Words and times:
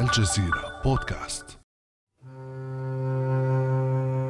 الجزيرة 0.00 0.82
بودكاست. 0.84 1.58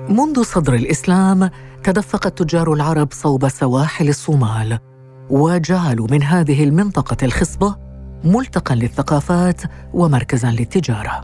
منذ 0.09 0.43
صدر 0.43 0.75
الإسلام 0.75 1.51
تدفق 1.85 2.27
التجار 2.27 2.73
العرب 2.73 3.09
صوب 3.13 3.49
سواحل 3.49 4.09
الصومال 4.09 4.79
وجعلوا 5.31 6.07
من 6.11 6.23
هذه 6.23 6.65
المنطقة 6.65 7.17
الخصبة 7.23 7.77
ملتقى 8.25 8.75
للثقافات 8.75 9.63
ومركزا 9.95 10.51
للتجارة. 10.51 11.21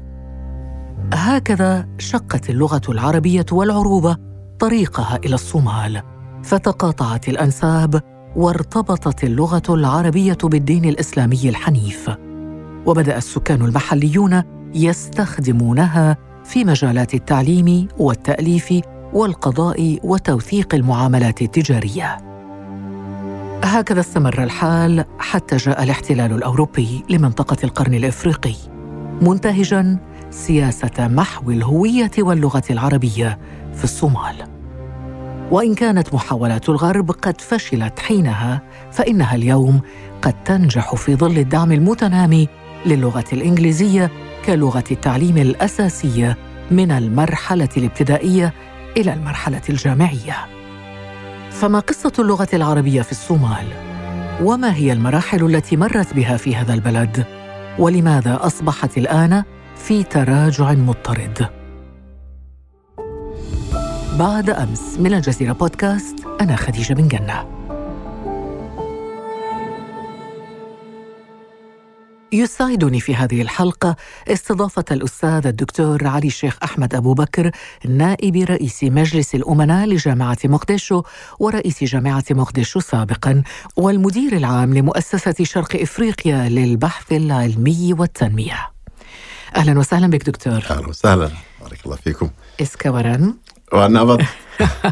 هكذا 1.13 1.89
شقت 1.99 2.51
اللغة 2.51 2.83
العربية 2.89 3.47
والعروبة 3.53 4.17
طريقها 4.59 5.17
إلى 5.25 5.35
الصومال 5.35 6.03
فتقاطعت 6.43 7.29
الأنساب 7.29 8.01
وارتبطت 8.37 9.25
اللغة 9.25 9.63
العربية 9.69 10.39
بالدين 10.45 10.85
الإسلامي 10.85 11.49
الحنيف. 11.49 12.26
وبدأ 12.87 13.17
السكان 13.17 13.63
المحليون 13.63 14.43
يستخدمونها 14.75 16.17
في 16.45 16.65
مجالات 16.65 17.15
التعليم 17.15 17.89
والتأليف 17.99 18.81
والقضاء 19.13 19.99
وتوثيق 20.03 20.75
المعاملات 20.75 21.43
التجارية. 21.43 22.17
هكذا 23.65 24.01
استمر 24.01 24.43
الحال 24.43 25.05
حتى 25.19 25.57
جاء 25.57 25.83
الاحتلال 25.83 26.33
الأوروبي 26.33 27.05
لمنطقة 27.11 27.57
القرن 27.65 27.95
الإفريقي 27.95 28.55
منتهجا 29.23 29.99
سياسة 30.31 31.09
محو 31.09 31.51
الهوية 31.51 32.11
واللغة 32.19 32.63
العربية 32.71 33.39
في 33.75 33.85
الصومال. 33.85 34.57
وإن 35.51 35.75
كانت 35.75 36.15
محاولات 36.15 36.69
الغرب 36.69 37.11
قد 37.11 37.41
فشلت 37.41 37.99
حينها 37.99 38.63
فإنها 38.93 39.35
اليوم 39.35 39.81
قد 40.23 40.45
تنجح 40.45 40.95
في 40.95 41.17
ظل 41.17 41.39
الدعم 41.39 41.73
المتنامي 41.73 42.49
للغة 42.87 43.25
الإنجليزية 43.33 44.11
كلغة 44.45 44.85
التعليم 44.91 45.37
الأساسية 45.37 46.37
من 46.71 46.91
المرحلة 46.91 47.69
الابتدائية 47.77 48.53
إلى 48.97 49.13
المرحلة 49.13 49.63
الجامعية. 49.69 50.37
فما 51.51 51.79
قصة 51.79 52.13
اللغة 52.19 52.49
العربية 52.53 53.03
في 53.03 53.13
الصومال؟ 53.13 53.67
وما 54.43 54.75
هي 54.75 54.93
المراحل 54.93 55.45
التي 55.45 55.77
مرت 55.77 56.15
بها 56.15 56.37
في 56.37 56.57
هذا 56.57 56.75
البلد؟ 56.75 57.25
ولماذا 57.79 58.39
أصبحت 58.43 58.99
الآن 58.99 59.43
في 59.77 60.03
تراجع 60.03 60.73
مضطرد؟ 60.73 61.49
بعد 64.19 64.51
أمس 64.51 64.99
من 64.99 65.15
الجزيرة 65.15 65.53
بودكاست 65.53 66.17
أنا 66.41 66.57
خديجة 66.57 66.95
بن 66.95 67.09
جنة. 67.09 67.66
يسعدني 72.37 73.01
في 73.01 73.15
هذه 73.15 73.43
الحلقة 73.43 73.97
استضافة 74.29 74.85
الأستاذ 74.91 75.47
الدكتور 75.47 76.07
علي 76.07 76.27
الشيخ 76.27 76.59
أحمد 76.65 76.95
أبو 76.95 77.15
بكر 77.15 77.51
نائب 77.89 78.37
رئيس 78.37 78.85
مجلس 78.85 79.35
الأمناء 79.35 79.87
لجامعة 79.87 80.39
مقدشو 80.45 81.03
ورئيس 81.39 81.85
جامعة 81.85 82.25
مقدشو 82.31 82.81
سابقا 82.81 83.43
والمدير 83.77 84.37
العام 84.37 84.75
لمؤسسة 84.75 85.35
شرق 85.43 85.81
إفريقيا 85.81 86.49
للبحث 86.49 87.13
العلمي 87.13 87.93
والتنمية. 87.99 88.69
أهلا 89.57 89.79
وسهلا 89.79 90.07
بك 90.07 90.27
دكتور. 90.27 90.63
أهلا 90.71 90.89
وسهلا. 90.89 91.31
بارك 91.61 91.87
الله 91.87 91.97
فيكم. 91.97 92.31
Iska 92.63 92.92
warran 92.92 93.35
أبد 94.03 94.23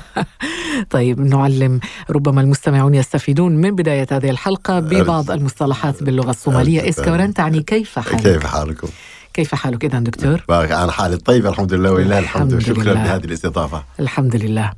طيب 0.91 1.21
نعلم 1.21 1.81
ربما 2.11 2.41
المستمعون 2.41 2.95
يستفيدون 2.95 3.57
من 3.57 3.75
بداية 3.75 4.07
هذه 4.11 4.31
الحلقة 4.31 4.81
ببعض 4.81 5.31
المصطلحات 5.31 6.03
باللغة 6.03 6.31
الصومالية 6.31 6.89
Iska 6.89 7.07
warran 7.07 7.35
تعني 7.35 7.63
كيف 7.63 7.99
حالك؟ 7.99 8.23
كيف 8.23 8.47
حالكم؟ 8.47 8.89
كيف 9.35 9.55
حالك 9.55 9.85
إذا 9.85 9.99
دكتور؟ 9.99 10.45
أنا 10.51 10.93
حالي 10.93 11.17
طيب 11.17 11.47
الحمد 11.47 11.75
لله 11.75 11.93
ولله 11.93 12.19
الحمد 12.19 12.53
الحمد 12.53 12.71
وشكرا 12.79 12.93
لله. 12.93 13.05
لهذه 13.05 13.25
الاستضافة 13.25 13.85
الحمد 14.01 14.37
لله. 14.37 14.73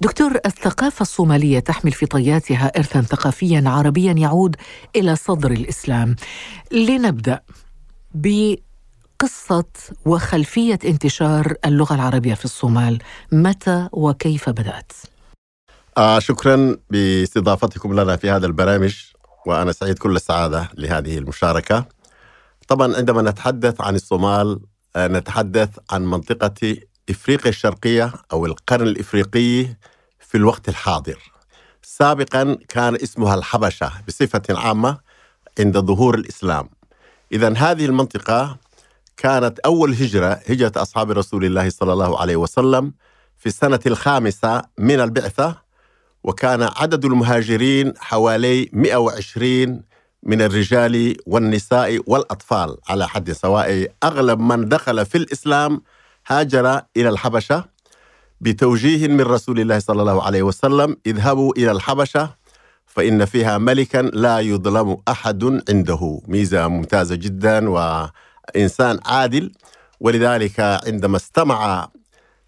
دكتور 0.00 0.38
الثقافة 0.46 1.02
الصومالية 1.02 1.58
تحمل 1.58 1.92
في 1.92 2.06
طياتها 2.06 2.72
إرثا 2.76 3.00
ثقافيا 3.00 3.62
عربيا 3.66 4.12
يعود 4.12 4.56
إلى 4.96 5.16
صدر 5.16 5.50
الإسلام. 5.50 6.16
لنبدأ 6.72 7.40
بقصة 9.22 9.64
وخلفية 10.04 10.78
انتشار 10.84 11.54
اللغة 11.64 11.94
العربية 11.94 12.34
في 12.34 12.44
الصومال، 12.44 12.98
متى 13.32 13.88
وكيف 13.92 14.50
بدأت؟ 14.50 14.92
آه 15.98 16.18
شكرا 16.18 16.76
باستضافتكم 16.90 18.00
لنا 18.00 18.16
في 18.16 18.30
هذا 18.30 18.46
البرامج 18.46 18.94
وأنا 19.46 19.72
سعيد 19.72 19.98
كل 19.98 20.16
السعادة 20.16 20.68
لهذه 20.78 21.18
المشاركة. 21.18 21.84
طبعا 22.68 22.96
عندما 22.96 23.22
نتحدث 23.22 23.80
عن 23.80 23.94
الصومال 23.94 24.60
آه 24.96 25.06
نتحدث 25.06 25.68
عن 25.90 26.04
منطقة 26.04 26.76
إفريقيا 27.10 27.50
الشرقية 27.50 28.12
أو 28.32 28.46
القرن 28.46 28.86
الإفريقي 28.86 29.64
في 30.20 30.34
الوقت 30.34 30.68
الحاضر. 30.68 31.18
سابقا 31.82 32.58
كان 32.68 32.94
اسمها 32.94 33.34
الحبشة 33.34 33.92
بصفة 34.08 34.42
عامة 34.50 34.98
عند 35.58 35.78
ظهور 35.78 36.14
الإسلام. 36.14 36.68
إذا 37.32 37.54
هذه 37.56 37.84
المنطقة 37.84 38.58
كانت 39.16 39.58
أول 39.58 39.92
هجرة 39.94 40.40
هجرة 40.48 40.72
أصحاب 40.76 41.10
رسول 41.10 41.44
الله 41.44 41.70
صلى 41.70 41.92
الله 41.92 42.20
عليه 42.20 42.36
وسلم 42.36 42.92
في 43.36 43.46
السنة 43.46 43.80
الخامسة 43.86 44.62
من 44.78 45.00
البعثة 45.00 45.56
وكان 46.24 46.62
عدد 46.76 47.04
المهاجرين 47.04 47.92
حوالي 47.98 48.70
120 48.72 49.82
من 50.22 50.42
الرجال 50.42 51.16
والنساء 51.26 52.00
والأطفال 52.06 52.76
على 52.88 53.08
حد 53.08 53.32
سواء. 53.32 53.88
أغلب 54.04 54.40
من 54.40 54.68
دخل 54.68 55.06
في 55.06 55.18
الإسلام 55.18 55.82
هاجر 56.26 56.80
إلى 56.96 57.08
الحبشة 57.08 57.64
بتوجيه 58.40 59.08
من 59.08 59.20
رسول 59.20 59.60
الله 59.60 59.78
صلى 59.78 60.00
الله 60.00 60.22
عليه 60.22 60.42
وسلم. 60.42 60.96
اذهبوا 61.06 61.52
إلى 61.56 61.70
الحبشة 61.70 62.30
فإن 62.86 63.24
فيها 63.24 63.58
ملكا 63.58 63.98
لا 63.98 64.38
يظلم 64.40 64.96
أحد 65.08 65.62
عنده. 65.70 66.20
ميزة 66.28 66.68
ممتازة 66.68 67.14
جدا 67.14 67.68
وإنسان 68.54 68.98
عادل. 69.06 69.52
ولذلك 70.00 70.60
عندما 70.60 71.16
استمع 71.16 71.88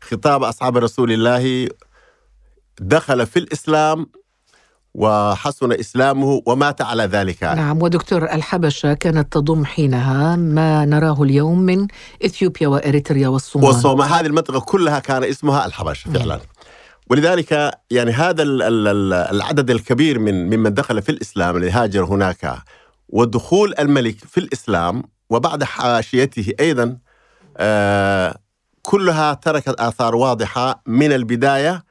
خطاب 0.00 0.42
أصحاب 0.42 0.76
رسول 0.76 1.12
الله 1.12 1.68
دخل 2.80 3.26
في 3.26 3.38
الإسلام 3.38 4.06
وحسن 4.94 5.72
إسلامه 5.72 6.42
ومات 6.46 6.82
على 6.82 7.02
ذلك. 7.04 7.42
نعم 7.42 7.82
ودكتور 7.82 8.24
الحبشة 8.24 8.94
كانت 8.94 9.32
تضم 9.32 9.64
حينها 9.64 10.36
ما 10.36 10.84
نراه 10.84 11.22
اليوم 11.22 11.58
من 11.58 11.86
إثيوبيا 12.24 12.68
وإريتريا 12.68 13.28
والصومال. 13.28 13.68
والصومال. 13.68 14.08
هذه 14.08 14.26
المنطقة 14.26 14.60
كلها 14.60 14.98
كان 14.98 15.24
اسمها 15.24 15.66
الحبشة 15.66 16.10
فعلا. 16.12 16.40
ولذلك 17.10 17.80
يعني 17.90 18.10
هذا 18.10 18.42
ال- 18.42 18.62
ال- 18.62 18.88
ال- 18.88 19.12
العدد 19.12 19.70
الكبير 19.70 20.18
من 20.18 20.56
ممن 20.56 20.74
دخل 20.74 21.02
في 21.02 21.08
الإسلام 21.08 21.56
اللي 21.56 21.70
هاجر 21.70 22.04
هناك 22.04 22.58
ودخول 23.08 23.74
الملك 23.78 24.16
في 24.18 24.38
الإسلام 24.40 25.02
وبعد 25.30 25.64
حاشيته 25.64 26.52
أيضا 26.60 26.96
آه 27.56 28.36
كلها 28.82 29.34
تركت 29.34 29.80
آثار 29.80 30.14
واضحة 30.16 30.82
من 30.86 31.12
البداية 31.12 31.84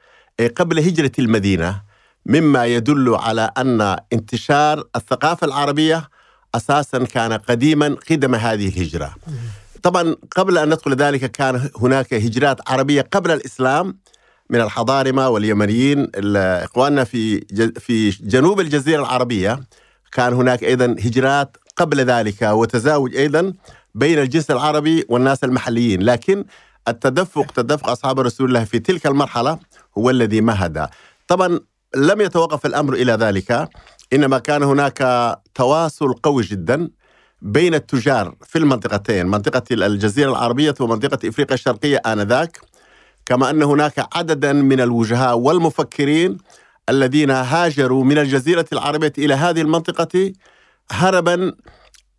قبل 0.56 0.78
هجرة 0.78 1.12
المدينة 1.18 1.82
مما 2.26 2.64
يدل 2.66 3.14
على 3.14 3.50
أن 3.58 3.96
انتشار 4.12 4.84
الثقافة 4.96 5.44
العربية 5.46 6.08
أساسا 6.54 7.04
كان 7.04 7.32
قديما 7.32 7.96
قدم 8.10 8.34
هذه 8.34 8.68
الهجرة. 8.68 9.14
طبعا 9.82 10.16
قبل 10.36 10.58
أن 10.58 10.68
ندخل 10.68 10.94
ذلك 10.94 11.30
كان 11.30 11.70
هناك 11.80 12.14
هجرات 12.14 12.70
عربية 12.70 13.08
قبل 13.12 13.30
الإسلام 13.30 13.98
من 14.50 14.60
الحضارمة 14.60 15.28
واليمنيين 15.28 15.98
ال- 16.14 16.36
إخواننا 16.64 17.04
في 17.04 17.40
في 17.80 18.10
جنوب 18.10 18.60
الجزيرة 18.60 19.00
العربية 19.00 19.60
كان 20.12 20.32
هناك 20.32 20.64
أيضا 20.64 20.86
هجرات 20.86 21.56
قبل 21.76 22.00
ذلك 22.00 22.42
وتزاوج 22.42 23.16
أيضا 23.16 23.52
بين 23.94 24.18
الجنس 24.18 24.50
العربي 24.50 25.04
والناس 25.08 25.44
المحليين 25.44 26.02
لكن 26.02 26.44
التدفق 26.88 27.52
تدفق 27.52 27.88
أصحاب 27.88 28.20
رسول 28.20 28.48
الله 28.48 28.64
في 28.64 28.78
تلك 28.78 29.06
المرحلة 29.06 29.58
هو 29.98 30.10
الذي 30.10 30.40
مهد. 30.40 30.88
طبعا 31.28 31.60
لم 31.96 32.20
يتوقف 32.20 32.66
الأمر 32.66 32.94
إلى 32.94 33.12
ذلك 33.12 33.68
إنما 34.12 34.38
كان 34.38 34.62
هناك 34.62 34.98
تواصل 35.54 36.12
قوي 36.12 36.42
جدا 36.42 36.90
بين 37.42 37.74
التجار 37.74 38.34
في 38.46 38.58
المنطقتين 38.58 39.26
منطقة 39.26 39.62
الجزيرة 39.70 40.30
العربية 40.30 40.74
ومنطقة 40.80 41.28
إفريقيا 41.28 41.54
الشرقية 41.54 41.96
آنذاك. 42.06 42.60
كما 43.26 43.50
أن 43.50 43.62
هناك 43.62 44.08
عددا 44.16 44.52
من 44.52 44.80
الوجهاء 44.80 45.38
والمفكرين 45.38 46.38
الذين 46.88 47.30
هاجروا 47.30 48.04
من 48.04 48.18
الجزيرة 48.18 48.66
العربية 48.72 49.12
إلى 49.18 49.34
هذه 49.34 49.60
المنطقة 49.60 50.32
هربا 50.92 51.52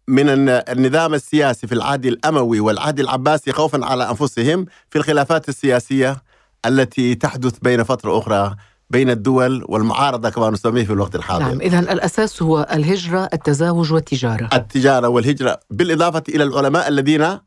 من 0.07 0.29
الن- 0.29 0.63
النظام 0.69 1.13
السياسي 1.13 1.67
في 1.67 1.73
العهد 1.75 2.05
الأموي 2.05 2.59
والعهد 2.59 2.99
العباسي 2.99 3.51
خوفا 3.51 3.85
على 3.85 4.09
أنفسهم 4.09 4.65
في 4.89 4.97
الخلافات 4.97 5.49
السياسية 5.49 6.23
التي 6.65 7.15
تحدث 7.15 7.53
بين 7.61 7.83
فترة 7.83 8.17
أخرى 8.19 8.55
بين 8.89 9.09
الدول 9.09 9.65
والمعارضة 9.69 10.29
كما 10.29 10.49
نسميه 10.49 10.83
في 10.83 10.93
الوقت 10.93 11.15
الحاضر. 11.15 11.45
نعم 11.45 11.61
إذا 11.61 11.79
الأساس 11.79 12.41
هو 12.41 12.67
الهجرة 12.71 13.29
التزاوج 13.33 13.93
والتجارة. 13.93 14.49
التجارة 14.53 15.07
والهجرة 15.07 15.59
بالإضافة 15.69 16.23
إلى 16.29 16.43
العلماء 16.43 16.87
الذين 16.87 17.39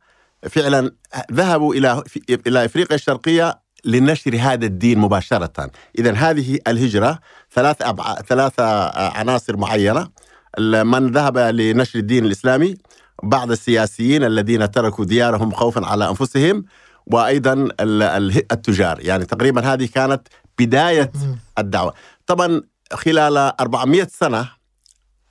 فعلا 0.51 0.93
ذهبوا 1.33 1.75
إلى 1.75 2.03
إلى 2.47 2.65
إفريقيا 2.65 2.95
الشرقية 2.97 3.61
لنشر 3.85 4.37
هذا 4.41 4.67
الدين 4.67 4.99
مباشرة. 4.99 5.71
إذا 5.99 6.13
هذه 6.13 6.59
الهجرة 6.69 7.19
ثلاث 7.53 7.83
أبع... 7.83 8.15
ثلاثة 8.15 8.65
عناصر 8.99 9.57
معينة. 9.57 10.09
من 10.63 11.11
ذهب 11.13 11.39
لنشر 11.39 11.99
الدين 11.99 12.25
الإسلامي 12.25 12.75
بعض 13.23 13.51
السياسيين 13.51 14.25
الذين 14.25 14.71
تركوا 14.71 15.05
ديارهم 15.05 15.51
خوفا 15.53 15.87
على 15.87 16.09
أنفسهم 16.09 16.65
وأيضا 17.07 17.53
ال- 17.53 18.03
ال- 18.03 18.53
التجار. 18.53 19.01
يعني 19.01 19.25
تقريبا 19.25 19.73
هذه 19.73 19.87
كانت 19.95 20.29
بداية 20.59 21.13
الدعوة. 21.59 21.95
طبعا 22.27 22.63
خلال 22.93 23.37
400 23.37 24.09
سنة 24.11 24.49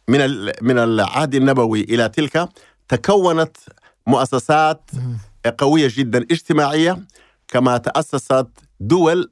من 0.07 0.45
من 0.61 0.77
العهد 0.79 1.35
النبوي 1.35 1.81
إلى 1.81 2.09
تلك 2.09 2.49
تكونت 2.87 3.57
مؤسسات 4.07 4.89
قوية 5.57 5.91
جدا 5.95 6.17
اجتماعية 6.31 6.99
كما 7.47 7.77
تأسست 7.77 8.47
دول 8.79 9.31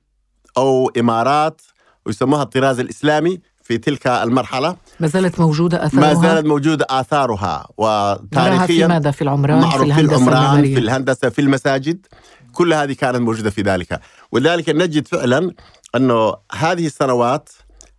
أو 0.58 0.90
إمارات 1.00 1.62
ويسموها 2.06 2.44
الطراز 2.44 2.80
الإسلامي. 2.80 3.42
في 3.66 3.78
تلك 3.78 4.08
المرحلة. 4.08 4.76
ما 5.00 5.08
زالت 5.08 5.40
موجودة 5.40 5.86
أثرها 5.86 6.02
ما 6.02 6.14
زالت 6.14 6.46
موجودة 6.46 6.86
آثارها. 6.90 7.68
نراها 7.80 8.16
في 8.16 8.24
وتاريخيا 8.26 8.88
ماذا؟ 8.88 9.12
في 9.12 9.22
العمران 9.22 9.60
معروف 9.60 9.78
في 9.78 9.84
الهندسة 9.84 10.16
العمران 10.16 10.38
المعمارية. 10.38 10.74
في 10.74 10.80
الهندسة 10.80 11.30
في 11.30 11.42
المساجد. 11.42 12.06
كل 12.54 12.74
هذه 12.74 12.94
كانت 12.94 13.18
موجودة 13.18 13.50
في 13.50 13.62
ذلك. 13.62 14.00
ولذلك 14.32 14.70
نجد 14.70 15.08
فعلا 15.08 15.52
أنه 15.96 16.34
هذه 16.52 16.86
السنوات 16.86 17.50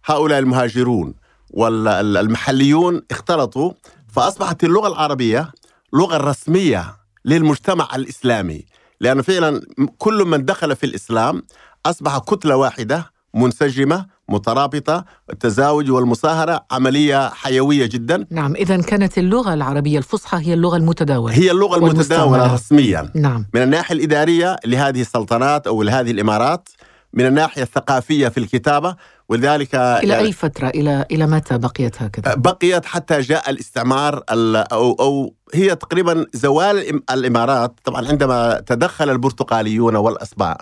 هؤلاء 0.04 0.38
المهاجرون 0.38 1.14
والمحليون 1.50 3.02
اختلطوا 3.10 3.72
فأصبحت 4.08 4.64
اللغة 4.64 4.88
العربية 4.88 5.52
لغة 5.92 6.16
رسمية 6.16 6.96
للمجتمع 7.24 7.88
الإسلامي. 7.94 8.64
لأن 9.00 9.22
فعلا 9.22 9.60
كل 9.98 10.24
من 10.24 10.44
دخل 10.44 10.76
في 10.76 10.86
الإسلام 10.86 11.42
أصبح 11.86 12.18
كتلة 12.18 12.56
واحدة 12.56 13.15
منسجمة 13.36 14.06
مترابطة 14.28 15.04
التزاوج 15.32 15.90
والمصاهرة 15.90 16.64
عملية 16.70 17.28
حيوية 17.28 17.86
جدا. 17.86 18.26
نعم 18.30 18.54
إذا 18.56 18.76
كانت 18.82 19.18
اللغة 19.18 19.54
العربية 19.54 19.98
الفصحى 19.98 20.36
هي 20.46 20.54
اللغة 20.54 20.76
المتداولة. 20.76 21.34
هي 21.34 21.50
اللغة 21.50 21.76
المتداولة. 21.76 22.54
رسميا. 22.54 23.10
نعم. 23.14 23.46
من 23.54 23.62
الناحية 23.62 23.94
الإدارية 23.94 24.56
لهذه 24.66 25.00
السلطنات 25.00 25.66
أو 25.66 25.82
لهذه 25.82 26.10
الإمارات 26.10 26.68
من 27.12 27.26
الناحية 27.26 27.62
الثقافية 27.62 28.28
في 28.28 28.38
الكتابة 28.40 28.96
ولذلك 29.28 29.74
إلى 29.74 30.08
يعني 30.12 30.24
أي 30.26 30.32
فترة؟ 30.32 30.68
إلى 30.68 31.06
إلى 31.10 31.26
متى 31.26 31.58
بقيت 31.58 32.02
هكذا؟ 32.02 32.34
بقيت 32.34 32.84
حتى 32.86 33.20
جاء 33.20 33.50
الاستعمار 33.50 34.22
ال- 34.32 34.56
أو, 34.72 34.92
أو 34.92 35.34
هي 35.54 35.74
تقريبا 35.76 36.26
زوال 36.34 36.86
الإم- 36.88 37.12
الإمارات. 37.14 37.80
طبعا 37.84 38.08
عندما 38.08 38.60
تدخل 38.66 39.10
البرتقاليون 39.10 39.96
والأسباع 39.96 40.58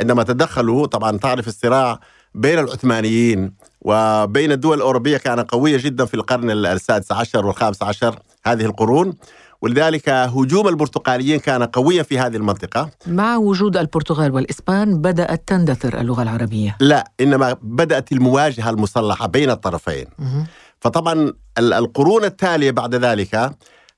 عندما 0.00 0.22
تدخلوا 0.22 0.86
طبعا 0.86 1.18
تعرف 1.18 1.48
الصراع 1.48 2.00
بين 2.34 2.58
العثمانيين 2.58 3.52
وبين 3.80 4.52
الدول 4.52 4.76
الأوروبية 4.76 5.16
كان 5.16 5.40
قوية 5.40 5.76
جدا 5.76 6.04
في 6.04 6.14
القرن 6.14 6.50
ال- 6.50 6.66
السادس 6.66 7.12
عشر 7.12 7.46
والخامس 7.46 7.82
عشر 7.82 8.18
هذه 8.46 8.64
القرون. 8.64 9.14
ولذلك 9.62 10.08
هجوم 10.08 10.68
البرتقاليين 10.68 11.40
كان 11.40 11.62
قويا 11.62 12.02
في 12.02 12.18
هذه 12.18 12.36
المنطقة. 12.36 12.90
مع 13.06 13.36
وجود 13.36 13.76
البرتغال 13.76 14.32
والإسبان 14.32 15.00
بدأت 15.00 15.48
تندثر 15.48 16.00
اللغة 16.00 16.22
العربية. 16.22 16.76
لا 16.80 17.10
إنما 17.20 17.56
بدأت 17.62 18.12
المواجهة 18.12 18.70
المسلحة 18.70 19.26
بين 19.26 19.50
الطرفين. 19.50 20.06
مهم. 20.18 20.46
فطبعا 20.80 21.32
ال- 21.58 21.72
القرون 21.72 22.24
التالية 22.24 22.70
بعد 22.70 22.94
ذلك 22.94 23.50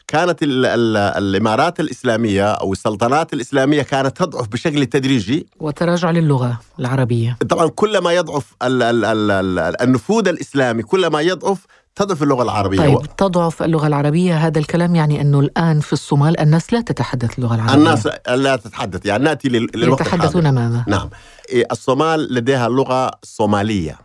كانت 0.09 0.43
ال 0.43 0.67
ال 0.67 0.97
الإمارات 0.97 1.81
الإسلامية 1.81 2.53
أو 2.53 2.73
السلطنات 2.73 3.33
الإسلامية 3.33 3.83
كانت 3.83 4.17
تضعف 4.17 4.49
بشكل 4.49 4.87
تدريجي. 4.87 5.47
وتراجع 5.61 6.11
للغة 6.11 6.61
العربية. 6.79 7.37
طبعا 7.49 7.69
كلما 7.69 8.13
يضعف 8.13 8.55
ال 8.63 8.83
ال 8.83 9.05
ال 9.05 9.31
ال 9.31 9.83
النفوذ 9.83 10.29
الإسلامي 10.29 10.83
كلما 10.83 11.21
يضعف 11.21 11.67
تضعف 11.95 12.23
اللغة 12.23 12.43
العربية. 12.43 12.79
طيب 12.79 13.17
تضعف 13.17 13.63
اللغة 13.63 13.87
العربية 13.87 14.37
هذا 14.47 14.59
الكلام 14.59 14.95
يعني 14.95 15.21
أنه 15.21 15.41
الآن 15.41 15.81
في 15.81 15.93
الصومال 15.93 16.41
الناس 16.41 16.73
لا 16.73 16.81
تتحدث 16.81 17.39
اللغة 17.39 17.55
العربية. 17.55 17.75
الناس 17.75 18.09
لا 18.29 18.57
تتحدث 18.57 19.07
يعني 19.07 19.25
نأتي 19.25 19.49
لل- 19.49 19.69
للوقت 19.75 20.01
الحاضر. 20.01 20.25
يتحدثون 20.25 20.49
ماذا؟ 20.51 20.85
نعم. 20.89 21.11
إيه، 21.51 21.67
الصومال 21.73 22.35
لديها 22.35 22.67
اللغة 22.67 23.11
الصومالية 23.23 23.99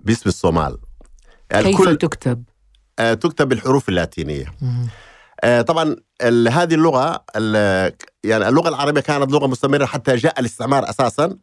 باسم 0.00 0.28
الصومال. 0.28 0.76
كيف 1.50 1.66
الكل 1.66 1.96
تكتب؟ 1.96 2.44
آه، 2.98 3.14
تكتب 3.14 3.48
بالحروف 3.48 3.88
اللاتينية. 3.88 4.52
مهم. 4.62 4.88
آه، 5.44 5.60
طبعا 5.62 5.96
هذه 6.50 6.74
اللغة 6.74 7.24
ال- 7.36 7.92
يعني 8.24 8.48
اللغة 8.48 8.68
العربية 8.68 9.00
كانت 9.00 9.32
لغة 9.32 9.46
مستمرة 9.46 9.84
حتى 9.84 10.16
جاء 10.16 10.40
الاستعمار 10.40 10.90
أساسا. 10.90 11.36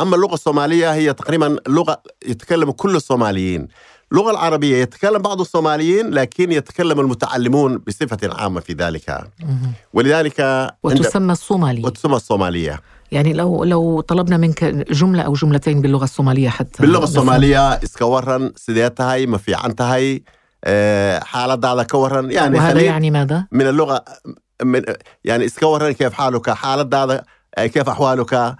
أما 0.00 0.16
اللغة 0.16 0.34
الصومالية 0.34 0.92
هي 0.94 1.12
تقريبا 1.12 1.58
لغة 1.68 2.02
يتكلم 2.26 2.70
كل 2.70 2.96
الصوماليين 2.96 3.68
اللغة 4.12 4.30
العربية 4.30 4.76
يتكلم 4.76 5.18
بعض 5.22 5.40
الصوماليين 5.40 6.10
لكن 6.10 6.52
يتكلم 6.52 7.00
المتعلمون 7.00 7.78
بصفة 7.78 8.18
عامة 8.22 8.60
في 8.60 8.72
ذلك. 8.72 9.24
ولذلك 9.92 10.70
وتسمى 10.82 11.32
الصومالي 11.32 11.82
وتسمى 11.84 12.16
الصومالية 12.16 12.80
يعني 13.12 13.32
لو 13.32 13.64
لو 13.64 14.00
طلبنا 14.00 14.36
منك 14.36 14.64
جملة 14.90 15.22
أو 15.22 15.32
جملتين 15.32 15.80
باللغة 15.80 16.04
الصومالية 16.04 16.48
حتى 16.48 16.82
باللغة. 16.82 17.04
الصومالية 17.04 17.68
اسكورن 17.72 18.52
سيديتهاي 18.56 19.26
ما 19.26 19.38
في 19.38 19.54
عنتهاي 19.54 20.14
آه، 20.16 20.20
حالة 21.22 21.54
دعنا 21.54 21.82
كورن 21.82 22.30
يعني 22.30 22.58
وهذا 22.58 22.80
يعني 22.80 23.10
ماذا؟ 23.10 23.46
من 23.52 23.66
اللغة 23.66 24.04
من 24.62 24.82
يعني 25.24 25.44
اسكورن 25.44 25.92
كيف 25.92 26.12
حالك؟ 26.12 26.50
حالة 26.50 26.82
دعنا 26.82 27.22
كيف 27.58 27.88
أحوالك؟ 27.88 28.56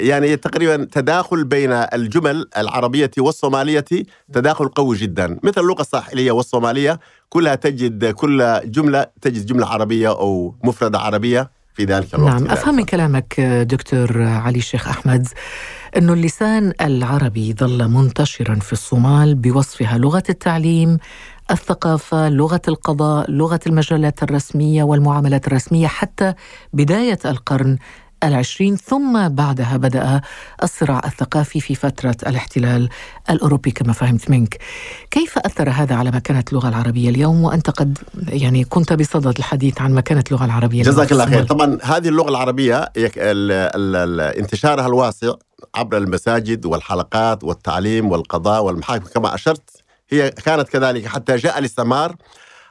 يعني 0.00 0.36
تقريبا 0.36 0.88
تداخل 0.92 1.44
بين 1.44 1.72
الجمل 1.72 2.48
العربية 2.56 3.10
والصومالية 3.18 3.84
تداخل 4.32 4.68
قوي 4.68 4.96
جدا. 4.96 5.38
مثل 5.42 5.60
اللغة 5.60 5.80
الساحلية 5.80 6.32
والصومالية 6.32 7.00
كلها 7.28 7.54
تجد 7.54 8.04
كل 8.04 8.60
جملة 8.64 9.06
تجد 9.20 9.46
جملة 9.46 9.66
عربية 9.66 10.08
أو 10.08 10.54
مفردة 10.64 10.98
عربية 10.98 11.50
في 11.74 11.84
ذلك 11.84 12.14
الوقت. 12.14 12.32
نعم 12.32 12.50
أفهم 12.50 12.74
من 12.74 12.84
كلامك 12.84 13.40
دكتور 13.40 14.22
علي 14.22 14.58
الشيخ 14.58 14.88
أحمد. 14.88 15.28
أن 15.96 16.10
اللسان 16.10 16.72
العربي 16.80 17.52
ظل 17.52 17.88
منتشرا 17.88 18.54
في 18.54 18.72
الصومال 18.72 19.34
بوصفها 19.34 19.98
لغة 19.98 20.22
التعليم 20.28 20.98
الثقافة 21.50 22.28
لغة 22.28 22.62
القضاء 22.68 23.30
لغة 23.30 23.60
المجلات 23.66 24.22
الرسمية 24.22 24.82
والمعاملات 24.82 25.46
الرسمية 25.46 25.86
حتى 25.86 26.34
بداية 26.72 27.18
القرن 27.24 27.78
العشرين 28.24 28.76
ثم 28.76 29.28
بعدها 29.28 29.76
بدأ 29.76 30.20
الصراع 30.62 31.00
الثقافي 31.04 31.60
في 31.60 31.74
فترة 31.74 32.16
الاحتلال 32.26 32.88
الأوروبي 33.30 33.70
كما 33.70 33.92
فهمت 33.92 34.30
منك. 34.30 34.58
كيف 35.10 35.38
أثر 35.38 35.70
هذا 35.70 35.94
على 35.94 36.10
مكانة 36.10 36.44
اللغة 36.48 36.68
العربية 36.68 37.10
اليوم؟ 37.10 37.44
وأنت 37.44 37.70
قد 37.70 37.98
يعني 38.28 38.64
كنت 38.64 38.92
بصدد 38.92 39.38
الحديث 39.38 39.80
عن 39.80 39.94
مكانة 39.94 40.24
اللغة 40.30 40.44
العربية 40.44 40.82
جزاك 40.82 41.12
الله 41.12 41.26
خير؟ 41.26 41.44
طبعا 41.44 41.78
هذه 41.82 42.08
اللغة 42.08 42.28
العربية 42.28 42.92
انتشارها 44.38 44.86
الواسع 44.86 45.34
عبر 45.74 45.96
المساجد 45.96 46.66
والحلقات 46.66 47.44
والتعليم 47.44 48.10
والقضاء 48.10 48.62
والمحاكم. 48.64 49.04
كما 49.04 49.34
أشرت 49.34 49.70
هي 50.10 50.30
كانت 50.30 50.68
كذلك 50.68 51.06
حتى 51.06 51.36
جاء 51.36 51.58
الاستعمار 51.58 52.16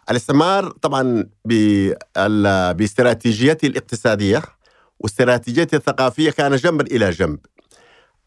الاستعمار 0.09 0.69
طبعا 0.69 1.29
باستراتيجيته 2.73 3.65
الاقتصادية 3.65 4.41
واستراتيجيته 4.99 5.75
الثقافية 5.75 6.31
كان 6.31 6.55
جنبا 6.55 6.83
إلى 6.83 7.09
جنب. 7.09 7.39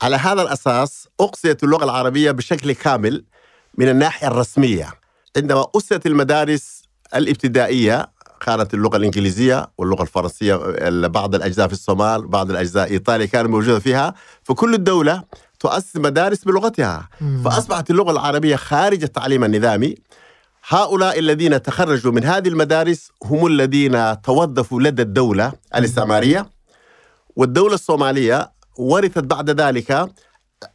على 0.03 0.17
هذا 0.17 0.43
الأساس 0.43 1.09
أقصيت 1.21 1.65
اللغة 1.65 1.85
العربية 1.85 2.31
بشكل 2.31 2.73
كامل 2.73 3.25
من 3.79 3.89
الناحية 3.89 4.27
الرسمية 4.27 4.93
عندما 5.37 5.67
أسست 5.77 6.07
المدارس 6.07 6.83
الابتدائية 7.15 8.16
كانت 8.41 8.75
اللغة 8.75 8.97
الإنجليزية 8.97 9.67
واللغة 9.79 10.03
الفرنسية 10.03 10.61
ال- 10.65 11.09
بعض 11.09 11.35
الأجزاء 11.35 11.67
في 11.67 11.73
الصومال 11.73 12.27
بعض 12.27 12.51
الأجزاء 12.51 12.91
إيطاليا 12.91 13.27
كانت 13.27 13.49
موجودة 13.51 13.79
فيها. 13.79 14.15
فكل 14.43 14.75
الدولة 14.75 15.23
تؤسس 15.61 15.97
مدارس 15.97 16.45
بلغتها. 16.45 17.09
مم. 17.21 17.43
فأصبحت 17.45 17.91
اللغة 17.91 18.11
العربية 18.11 18.57
خارج 18.57 19.03
التعليم 19.03 19.45
النظامي. 19.45 19.95
هؤلاء 20.69 21.19
الذين 21.19 21.63
تخرجوا 21.63 22.13
من 22.13 22.25
هذه 22.25 22.49
المدارس 22.49 23.11
هم 23.25 23.47
الذين 23.47 24.23
توظفوا 24.23 24.81
لدى 24.83 25.03
الدولة 25.03 25.53
الاستعمارية. 25.77 26.51
والدولة 27.37 27.75
الصومالية 27.75 28.53
ورثت 28.79 29.19
بعد 29.25 29.61
ذلك 29.61 29.91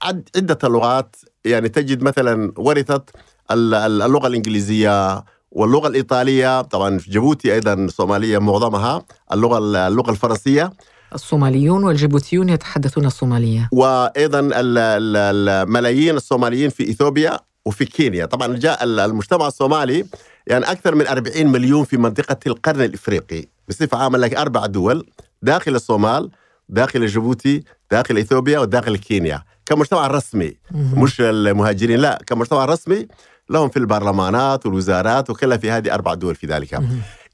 عد- 0.01 0.30
عدة 0.36 0.60
لغات. 0.70 1.15
يعني 1.46 1.70
تجد 1.70 2.03
مثلا 2.03 2.53
ورثت 2.58 3.03
ال- 3.51 3.74
ال- 3.74 4.01
اللغة 4.01 4.27
الإنجليزية 4.27 5.24
واللغة 5.51 5.88
الإيطالية 5.88 6.62
طبعا 6.62 6.98
في 6.98 7.12
جيبوتي 7.12 7.53
أيضا 7.53 7.74
الصومالية 7.74 8.38
معظمها 8.38 9.05
اللغة 9.34 9.58
اللغة 9.88 10.12
الفرنسية. 10.12 10.74
الصوماليون 11.15 11.84
والجيبوتيون 11.84 12.50
يتحدثون 12.50 13.05
الصومالية. 13.05 13.70
وأيضا 13.72 14.39
ال- 14.39 14.53
ال- 14.77 15.50
الملايين 15.50 16.15
الصوماليين 16.15 16.70
في 16.70 16.89
إثيوبيا 16.91 17.39
وفي 17.65 17.86
كينيا. 17.86 18.25
طبعا 18.25 18.55
جاء 18.58 18.84
ال- 18.84 19.00
المجتمع 19.00 19.48
الصومالي 19.48 20.05
يعني 20.48 20.72
أكثر 20.72 20.96
من 20.96 21.08
40 21.08 21.48
مليون 21.48 21.84
في 21.84 21.98
منطقة 21.98 22.38
القرن 22.48 22.81
الإفريقي. 22.81 23.46
بصفة 23.70 23.98
عامة 23.98 24.17
لك 24.17 24.36
أربع 24.36 24.65
دول 24.65 25.05
داخل 25.41 25.75
الصومال 25.75 26.29
داخل 26.70 27.05
جيبوتي 27.08 27.63
داخل 27.91 28.17
إثيوبيا 28.17 28.60
وداخل 28.60 28.98
كينيا. 28.98 29.43
كمجتمع 29.65 30.08
رسمي 30.08 30.58
مش 30.72 31.22
المهاجرين 31.22 32.00
لا 32.00 32.22
كمجتمع 32.27 32.65
رسمي 32.65 33.08
لهم 33.51 33.70
في 33.70 33.77
البرلمانات 33.77 34.65
والوزارات 34.65 35.29
وكلها 35.29 35.58
في 35.58 35.72
هذه 35.72 35.93
أربع 35.93 36.13
دول 36.13 36.36
في 36.36 36.48
ذلك 36.48 36.79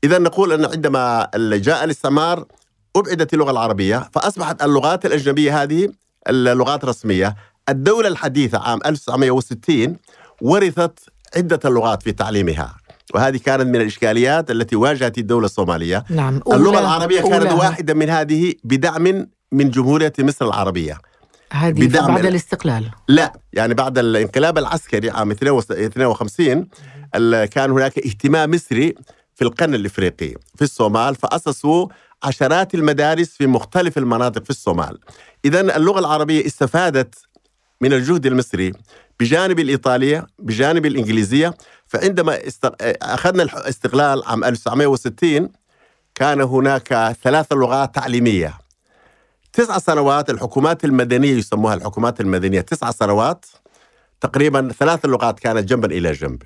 إذا 0.03 0.17
نقول 0.17 0.51
أن 0.53 0.65
عندما 0.65 1.27
جاء 1.37 1.83
الاستعمار 1.83 2.45
أبعدت 2.95 3.33
اللغة 3.33 3.51
العربية 3.51 4.09
فأصبحت 4.13 4.63
اللغات 4.63 5.05
الأجنبية 5.05 5.63
هذه 5.63 5.89
اللغات 6.29 6.85
رسميه 6.85 7.35
الدولة 7.69 8.07
الحديثة 8.07 8.57
عام 8.59 8.79
1960 8.85 9.95
ورثت 10.41 10.99
عدة 11.35 11.59
اللغات 11.65 12.03
في 12.03 12.11
تعليمها 12.11 12.75
وهذه 13.15 13.37
كانت 13.37 13.61
من 13.63 13.75
الإشكاليات 13.75 14.51
التي 14.51 14.75
واجهت 14.75 15.17
الدولة 15.17 15.45
الصومالية. 15.45 16.03
نعم 16.09 16.41
اللغة 16.53 16.75
أولى- 16.75 16.77
العربية 16.79 17.21
كانت 17.21 17.51
واحدة 17.59 17.93
من 17.93 18.09
هذه 18.09 18.53
بدعم 18.63 19.27
من 19.51 19.69
جمهورية 19.69 20.13
مصر 20.19 20.45
العربية. 20.45 20.97
هذه 21.53 21.85
بدعم 21.87 22.07
بعد 22.07 22.19
ال- 22.19 22.27
الاستقلال 22.27 22.91
لا 23.07 23.33
يعني 23.53 23.73
بعد 23.73 23.97
الانقلاب 23.97 24.57
العسكري 24.57 25.09
عام 25.09 25.31
52 25.31 26.67
ال- 27.15 27.45
كان 27.45 27.71
هناك 27.71 27.97
اهتمام 27.97 28.51
مصري 28.51 28.95
في 29.35 29.41
القرن 29.43 29.75
الإفريقي 29.75 30.33
في 30.55 30.61
الصومال 30.61 31.15
فأسسوا 31.15 31.87
عشرات 32.23 32.75
المدارس 32.75 33.27
في 33.29 33.47
مختلف 33.47 33.97
المناطق 33.97 34.43
في 34.43 34.49
الصومال. 34.49 34.99
اذا 35.45 35.59
اللغة 35.77 35.99
العربية 35.99 36.45
استفادت 36.45 37.15
من 37.81 37.93
الجهد 37.93 38.25
المصري 38.25 38.71
بجانب 39.19 39.59
الإيطالية 39.59 40.27
بجانب 40.39 40.85
الإنجليزية 40.85 41.53
فعندما. 41.85 42.39
أخذنا 43.01 43.43
الاستقلال 43.43 44.23
عام 44.25 44.43
1960 44.43 45.49
كان 46.15 46.41
هناك 46.41 47.15
ثلاث 47.23 47.51
لغات 47.53 47.95
تعليمية 47.95 48.53
تسع 49.57 49.77
سنوات 49.77 50.29
الحكومات 50.29 50.85
المدنية 50.85 51.31
يسموها 51.37 51.73
الحكومات 51.73 52.21
المدنية. 52.21 52.61
تسع 52.61 52.91
سنوات 52.91 53.45
تقريبا 54.21 54.69
ثلاث 54.79 55.05
لغات 55.05 55.39
كانت 55.39 55.69
جنبا 55.69 55.87
إلى 55.87 56.11
جنب. 56.11 56.41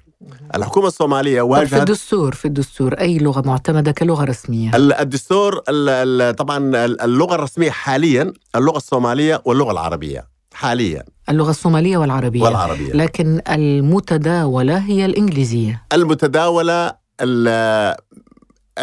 الحكومة 0.55 0.87
الصومالية 0.87 1.41
طب 1.41 1.47
في 1.47 1.51
واجهت 1.51 1.73
الدستور 1.73 2.33
في 2.35 2.45
الدستور 2.45 2.93
أي 2.93 3.17
لغة 3.17 3.41
معتمدة 3.47 3.91
كلغة 3.91 4.23
رسمية؟ 4.23 4.75
ال- 4.75 4.93
الدستور 4.93 5.61
ال- 5.69 5.89
ال- 5.89 6.35
طبعا 6.35 6.57
ال- 6.57 7.01
اللغة 7.01 7.35
الرسمية 7.35 7.71
حاليا 7.71 8.33
اللغة 8.55 8.77
الصومالية 8.77 9.41
واللغة 9.45 9.71
العربية. 9.71 10.27
حاليا. 10.53 11.03
اللغة 11.29 11.49
الصومالية 11.49 11.97
والعربية. 11.97 12.43
والعربية. 12.43 12.93
لكن 12.93 13.41
المتداولة 13.49 14.77
هي 14.77 15.05
الإنجليزية. 15.05 15.83
المتداولة 15.93 16.93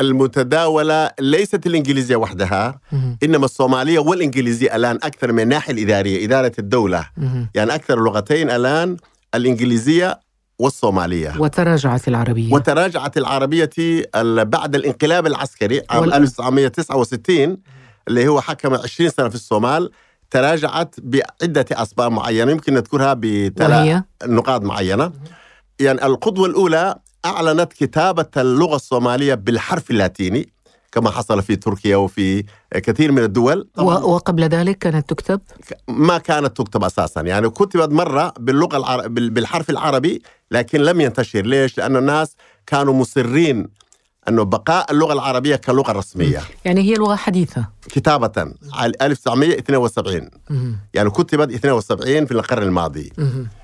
ال- 0.00 0.06
المتداولة 0.06 1.10
ليست 1.20 1.66
الإنجليزية 1.66 2.16
وحدها 2.16 2.80
مهم. 2.92 3.18
إنما 3.22 3.44
الصومالية 3.44 3.98
والإنجليزية 3.98 4.76
الآن 4.76 4.96
أكثر 4.96 5.32
من 5.32 5.42
الناحيه 5.42 5.72
الإدارية 5.72 6.24
إدارة 6.24 6.52
الدولة. 6.58 7.06
مهم. 7.16 7.48
يعني 7.54 7.74
أكثر 7.74 7.98
لغتين 8.04 8.50
الآن 8.50 8.96
الإنجليزية 9.34 10.20
والصومالية. 10.58 11.34
وتراجعت 11.38 12.08
العربية. 12.08 12.52
وتراجعت 12.54 13.16
العربية 13.16 13.70
ال- 14.16 14.44
بعد 14.44 14.74
الانقلاب 14.74 15.26
العسكري 15.26 15.82
عام 15.90 16.00
وال- 16.00 16.12
1969 16.12 17.56
اللي 18.08 18.28
هو 18.28 18.40
حكم 18.40 18.74
20 18.74 19.10
سنة 19.10 19.28
في 19.28 19.34
الصومال 19.34 19.90
تراجعت 20.30 20.94
بعدة 20.98 21.66
أسباب 21.72 22.12
معينة 22.12 22.52
يمكن 22.52 22.74
نذكرها 22.74 23.14
بثلاث 23.14 24.02
نقاط 24.26 24.62
معينة. 24.62 25.12
يعني 25.80 26.04
القدوة 26.06 26.46
الأولى 26.46 26.94
أعلنت 27.28 27.72
كتابة 27.72 28.26
اللغة 28.36 28.76
الصومالية 28.76 29.34
بالحرف 29.34 29.90
اللاتيني 29.90 30.48
كما 30.92 31.10
حصل 31.10 31.42
في 31.42 31.56
تركيا 31.56 31.96
وفي 31.96 32.44
كثير 32.74 33.12
من 33.12 33.22
الدول. 33.22 33.68
وقبل 33.78 34.44
ذلك 34.44 34.78
كانت 34.78 35.08
تكتب؟ 35.10 35.40
ما 35.88 36.18
كانت 36.18 36.56
تكتب 36.56 36.84
أساسا. 36.84 37.20
يعني 37.20 37.50
كتبت 37.50 37.92
مرة 37.92 38.32
باللغة 38.38 38.76
العر... 38.76 39.08
بال- 39.08 39.30
بالحرف 39.30 39.70
العربي 39.70 40.22
لكن 40.50 40.80
لم 40.80 41.00
ينتشر. 41.00 41.46
ليش؟ 41.46 41.78
لأن 41.78 41.96
الناس 41.96 42.36
كانوا 42.66 42.94
مصرين 42.94 43.68
أنه 44.28 44.42
بقاء 44.42 44.92
اللغة 44.92 45.12
العربية 45.12 45.56
كلغة 45.56 45.92
رسمية. 45.92 46.40
يعني 46.64 46.80
هي 46.80 46.94
لغة 46.94 47.16
حديثة. 47.16 47.66
كتابة 47.90 48.52
على 48.72 48.92
1972 49.02 50.30
مهم. 50.50 50.78
يعني 50.94 51.10
كتبت 51.10 51.52
72 51.54 52.26
في 52.26 52.32
القرن 52.32 52.62
الماضي. 52.62 53.12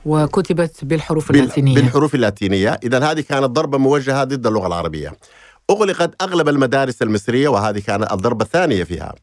وكتبت 0.06 0.85
بالحروف 0.85 1.33
بال- 1.33 1.40
اللاتينية. 1.40 1.75
بالحروف 1.75 2.14
اللاتينية. 2.14 2.80
اذا 2.83 3.11
هذه 3.11 3.21
كانت 3.21 3.44
ضربة 3.44 3.78
موجهة 3.78 4.25
ضد 4.25 4.47
اللغة 4.47 4.66
العربية. 4.66 5.12
أغلقت 5.71 6.23
أغلب 6.23 6.49
المدارس 6.49 7.02
المصرية 7.02 7.49
وهذه 7.49 7.78
كانت 7.78 8.12
الضربة 8.12 8.44
الثانية 8.44 8.85
فيها. 8.85 9.14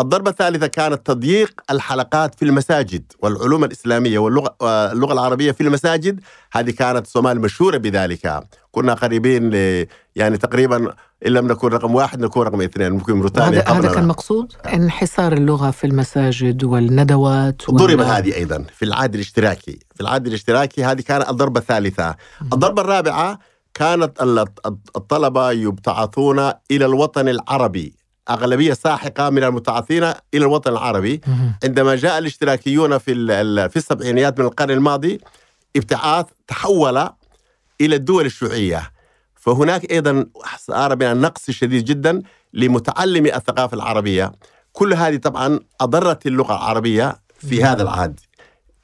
الضربة 0.00 0.30
الثالثة 0.30 0.66
كانت 0.66 1.06
تضييق 1.06 1.60
الحلقات 1.70 2.34
في 2.34 2.44
المساجد 2.44 3.12
والعلوم 3.22 3.64
الإسلامية 3.64 4.18
واللغة 4.18 4.56
اللغة 4.62 5.12
العربية 5.12 5.52
في 5.52 5.60
المساجد. 5.60 6.20
هذه 6.52 6.70
كانت 6.70 7.06
الصومال 7.06 7.40
مشهورة 7.40 7.76
بذلك. 7.76 8.40
كنا 8.76 8.94
قريبين 8.94 9.50
ل 9.50 9.86
يعني 10.16 10.36
تقريبا 10.38 10.76
إن 11.26 11.32
لم 11.32 11.46
نكن 11.48 11.68
رقم 11.68 11.94
واحد 11.94 12.20
نكون 12.20 12.46
رقم 12.46 12.60
اثنين 12.60 12.92
ممكن 12.92 13.12
موريتانيا 13.16 13.60
هذا 13.68 13.78
هذا 13.78 13.94
كان 13.94 14.06
مقصود؟ 14.08 14.52
انحصار 14.74 15.32
اللغة 15.32 15.70
في 15.70 15.86
المساجد 15.86 16.64
والندوات 16.64 17.68
وال- 17.68 17.76
ضرب 17.78 18.00
هذه 18.00 18.34
أيضا 18.34 18.64
في 18.74 18.84
العهد 18.84 19.14
الاشتراكي. 19.14 19.78
في 19.94 20.00
العهد 20.00 20.26
الاشتراكي 20.26 20.84
هذه 20.84 21.00
كانت 21.00 21.28
الضربة 21.28 21.60
الثالثة. 21.60 22.14
الضربة 22.52 22.82
الرابعة 22.82 23.38
كانت 23.74 24.22
ال- 24.22 24.44
الطلبة 24.96 25.50
يبتعثون 25.50 26.38
إلى 26.70 26.84
الوطن 26.86 27.28
العربي. 27.28 27.94
أغلبية 28.30 28.72
ساحقة 28.72 29.30
من 29.30 29.44
المبتعثين 29.44 30.02
إلى 30.04 30.14
الوطن 30.34 30.72
العربي. 30.72 31.20
عندما 31.64 31.94
جاء 31.96 32.18
الاشتراكيون 32.18 32.98
في 32.98 33.14
في 33.68 33.76
السبعينيات 33.76 34.38
من 34.40 34.44
القرن 34.46 34.70
الماضي 34.70 35.20
ابتعاث 35.76 36.26
تحول 36.48 37.08
إلى 37.80 37.96
الدول 37.96 38.26
الشيوعية. 38.26 38.90
فهناك 39.34 39.92
أيضا 39.92 40.26
صار 40.58 40.96
من 40.96 41.02
النقص 41.02 41.48
الشديد 41.48 41.84
جدا 41.84 42.22
لمتعلمي 42.52 43.36
الثقافة 43.36 43.74
العربية. 43.74 44.32
كل 44.72 44.94
هذه 44.94 45.16
طبعا 45.16 45.60
أضرت 45.80 46.26
اللغة 46.26 46.52
العربية 46.52 47.16
في 47.38 47.64
هذا 47.64 47.82
العهد. 47.82 48.20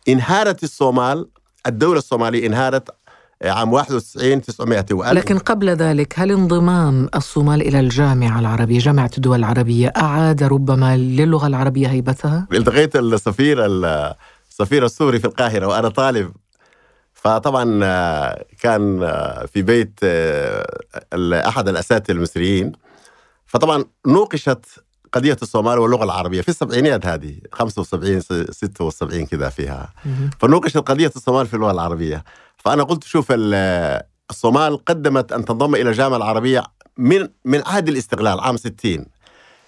انهارت 0.08 0.62
الصومال 0.62 1.28
الدولة 1.66 1.98
الصومالية 1.98 2.46
انهارت 2.46 2.88
عام 3.44 3.72
91 3.72 4.42
900 4.42 4.86
وألف. 4.92 5.12
لكن 5.12 5.38
قبل 5.38 5.70
ذلك 5.70 6.14
هل 6.18 6.30
انضمام 6.30 7.08
الصومال 7.14 7.62
إلى 7.62 7.80
الجامعة 7.80 8.38
العربية 8.40 8.78
جامعة 8.78 9.10
الدول 9.16 9.38
العربية 9.38 9.92
أعاد 9.96 10.42
ربما 10.42 10.96
للغة 10.96 11.46
العربية 11.46 11.88
هيبتها؟ 11.88 12.46
التقيت 12.52 12.96
السفير 12.96 13.66
السفير 14.50 14.84
السوري 14.84 15.18
في 15.18 15.24
القاهرة 15.24 15.66
وأنا 15.66 15.88
طالب 15.88 16.32
فطبعا 17.22 17.80
آه، 17.84 18.44
كان 18.60 19.02
آه، 19.02 19.46
في 19.46 19.62
بيت 19.62 20.00
آه، 20.02 20.66
أحد 21.48 21.68
الأساتذة 21.68 22.12
المصريين. 22.14 22.72
فطبعا 23.46 23.84
نوقشت 24.06 24.66
قضية 25.12 25.36
الصومال 25.42 25.78
واللغة 25.78 26.04
العربية 26.04 26.40
في 26.40 26.48
السبعينيات 26.48 27.06
هذه 27.06 27.34
75 27.52 28.20
س- 28.20 28.32
76 28.32 29.26
كذا 29.26 29.48
فيها. 29.48 29.92
فنوقشت 30.40 30.76
قضية 30.76 31.12
الصومال 31.16 31.46
في 31.46 31.54
اللغة 31.54 31.70
العربية. 31.70 32.24
فأنا 32.56 32.82
قلت 32.82 33.04
شوف 33.04 33.26
ال- 33.30 34.02
الصومال 34.30 34.84
قدمت 34.84 35.32
أن 35.32 35.44
تنضم 35.44 35.74
إلى 35.74 35.90
الجامعة 35.90 36.16
العربية 36.16 36.62
من 36.96 37.28
من 37.44 37.62
عهد 37.66 37.88
الاستقلال 37.88 38.40
عام 38.40 38.56
60 38.56 39.06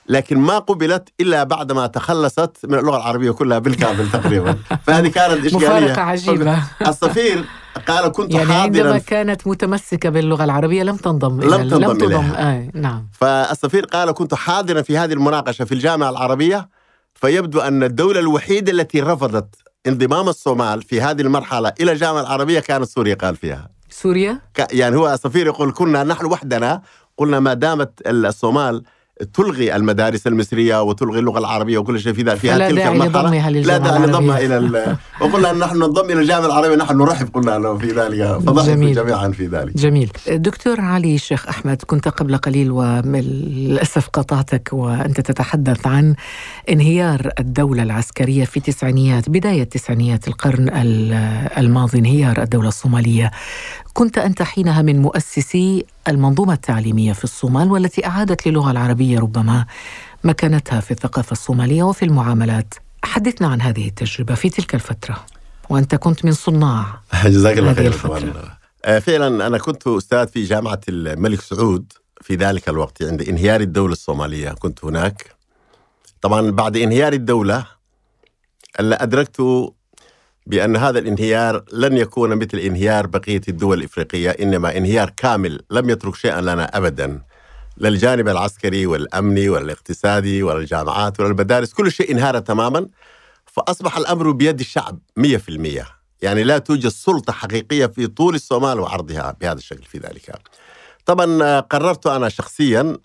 لكن 0.09 0.39
ما 0.39 0.59
قبلت 0.59 1.09
إلا 1.21 1.45
بعدما 1.45 1.87
تخلصت 1.87 2.57
من 2.65 2.79
اللغة 2.79 2.97
العربية 2.97 3.31
كلها 3.31 3.59
بالكامل 3.59 4.11
تقريبا. 4.11 4.57
فهذه 4.87 5.09
كانت 5.09 5.45
إشكالية. 5.47 5.57
مفارقة 5.69 6.01
عجيبة. 6.03 6.59
السفير 6.89 7.45
قال 7.89 8.09
كنت 8.13 8.35
يعني 8.35 8.53
عندما 8.53 8.85
حاضرا 8.85 8.99
كانت 8.99 9.47
متمسكة 9.47 10.09
باللغة 10.09 10.45
العربية 10.45 10.83
لم 10.83 10.97
تنضم 10.97 11.41
لم 11.41 11.51
إلى- 11.51 11.71
تنضم 11.71 11.77
لم 11.85 11.99
تنضم 11.99 12.05
إليها. 12.07 12.53
آه 12.57 12.71
نعم. 12.75 13.09
فالسفير 13.13 13.85
قال 13.85 14.11
كنت 14.13 14.35
حاضرا 14.35 14.83
في 14.83 14.99
هذه 14.99 15.13
المناقشة 15.13 15.65
في 15.65 15.73
الجامعة 15.73 16.11
العربية 16.11 16.69
فيبدو 17.15 17.61
أن 17.61 17.83
الدولة 17.83 18.21
الوحيدة 18.21 18.73
التي 18.73 19.01
رفضت 19.01 19.55
انضمام 19.87 20.29
الصومال 20.29 20.83
في 20.83 21.01
هذه 21.01 21.21
المرحلة 21.23 21.73
إلى 21.81 21.93
الجامعة 21.93 22.21
العربية 22.21 22.61
كانت 22.61 22.85
سوريا 22.85 23.15
قال 23.15 23.37
فيها. 23.37 23.69
سوريا؟ 23.91 24.39
يعني 24.73 24.97
هو 24.97 25.13
السفير 25.15 25.47
يقول 25.47 25.73
كنا 25.73 26.05
نحن 26.05 26.27
وحدنا 26.27 26.83
قلنا 27.17 27.41
ما 27.41 27.55
دامت 27.55 27.91
الصومال 28.07 28.83
تلغي 29.35 29.77
المدارس 29.77 30.27
المصرية 30.27 30.83
وتلغي 30.83 31.19
اللغة 31.19 31.39
العربية 31.39 31.79
وكل 31.79 32.01
شيء 32.01 32.13
في 32.13 32.23
ذلك 32.23 32.37
في 32.39 32.49
تلك 32.49 32.87
لضمها 32.87 33.51
لا 33.51 33.79
داعي 33.79 33.99
لضمها 34.07 34.39
العربية. 34.41 34.59
ال- 34.59 34.97
وقلنا 35.21 35.51
ان 35.51 35.59
نحن 35.59 35.77
ننضم 35.77 36.05
إلى 36.11 36.21
الجامعة 36.21 36.47
العربية 36.47 36.77
نحن 36.77 36.99
نرحب 36.99 37.29
قلنا 37.35 37.51
له 37.51 37.79
في 37.79 37.87
ذلك. 37.87 38.39
فضحكوا 38.39 38.63
جميل. 38.75 38.95
جميعا 38.95 39.29
في 39.29 39.47
ذلك. 39.47 39.77
جميل. 39.77 40.11
دكتور 40.29 40.81
علي 40.81 41.15
الشيخ 41.15 41.49
أحمد 41.49 41.83
كنت 41.87 42.09
قبل 42.09 42.37
قليل 42.37 42.71
وللأسف 42.71 44.09
قطعتك 44.09 44.69
وأنت 44.73 45.21
تتحدث 45.21 45.87
عن 45.87 46.15
انهيار 46.71 47.31
الدولة 47.39 47.83
العسكرية 47.83 48.45
في 48.45 48.61
تسعينيات 48.61 49.31
بداية 49.31 49.65
تسعينيات 49.65 50.29
القرن 50.29 50.69
ال- 50.69 51.13
الماضي 51.59 51.99
انهيار 51.99 52.43
الدولة 52.43 52.69
الصومالية. 52.69 53.31
كنت 53.93 54.19
أنت 54.19 54.43
حينها 54.43 54.83
من 54.83 55.03
مؤسسي 55.03 55.85
المنظومة 56.09 56.53
التعليمية 56.53 57.13
في 57.13 57.25
الصومال 57.25 57.71
والتي 57.71 58.07
أعادت 58.07 58.47
للغة 58.47 58.71
العربية 58.71 59.19
ربما 59.19 59.67
مكانتها 60.25 60.81
في 60.81 60.91
الثقافة 60.91 61.33
الصومالية 61.33 61.83
وفي 61.83 62.05
المعاملات 62.05 62.75
حدثنا 63.05 63.49
عن 63.49 63.61
هذه 63.61 63.89
التجربة 63.89 64.35
في 64.35 64.51
تلك 64.51 64.75
الفترة 64.75 65.27
وأنت 65.71 65.95
كنت 65.95 66.25
من 66.25 66.33
صناع 66.33 67.01
جزاك 67.25 67.59
الله 67.59 67.75
خير. 67.75 67.93
طبعاً. 67.93 68.33
آه، 68.85 68.99
فعلا 68.99 69.47
أنا 69.47 69.59
كنت 69.59 69.87
أستاذ 69.87 70.29
في 70.29 70.45
جامعة 70.45 70.81
الملك 70.89 71.41
سعود 71.41 71.93
في 72.21 72.35
ذلك 72.35 72.69
الوقت 72.69 73.03
عند 73.03 73.23
انهيار 73.23 73.61
الدولة 73.61 73.93
الصومالية 73.93 74.51
كنت 74.51 74.85
هناك 74.85 75.35
طبعا 76.21 76.51
بعد 76.51 76.77
انهيار 76.77 77.13
الدولة 77.13 77.67
ألا 78.81 79.05
بأن 80.47 80.77
هذا 80.77 80.99
الانهيار 80.99 81.65
لن 81.73 81.97
يكون 81.97 82.37
مثل 82.37 82.59
انهيار 82.59 83.07
بقية 83.07 83.41
الدول 83.49 83.79
الإفريقية 83.79 84.31
إنما 84.31 84.77
انهيار 84.77 85.11
كامل 85.11 85.61
لم 85.71 85.91
يترك 85.91 86.15
شيئا 86.15 86.41
لنا 86.41 86.77
ابدا 86.77 87.23
لا 87.77 87.89
الجانب 87.89 88.29
العسكري 88.29 88.87
والأمني 88.87 89.49
والاقتصادي 89.49 90.43
ولا 90.43 90.59
الجامعات 90.59 91.21
ولا 91.21 91.29
المدارس 91.29 91.73
كل 91.73 91.93
شيء 91.93 92.11
انهار 92.11 92.39
تماما 92.39 92.89
فأصبح 93.47 93.97
الأمر 93.97 94.31
بيد 94.31 94.61
الشعب 94.61 94.99
100% 95.21 95.25
يعني 96.23 96.45
لا 96.45 96.59
توجد 96.59 96.89
سلطة 96.89 97.33
حقيقية 97.33 97.87
في 97.87 98.07
طول 98.07 98.35
الصومال 98.35 98.81
وعرضها 98.81 99.37
بهذا 99.41 99.59
الشكل 99.59 99.83
في 99.83 99.99
ذلك. 99.99 100.39
طبعا 101.07 101.61
قررت 101.61 102.07
أنا 102.07 102.29
شخصيا 102.29 102.97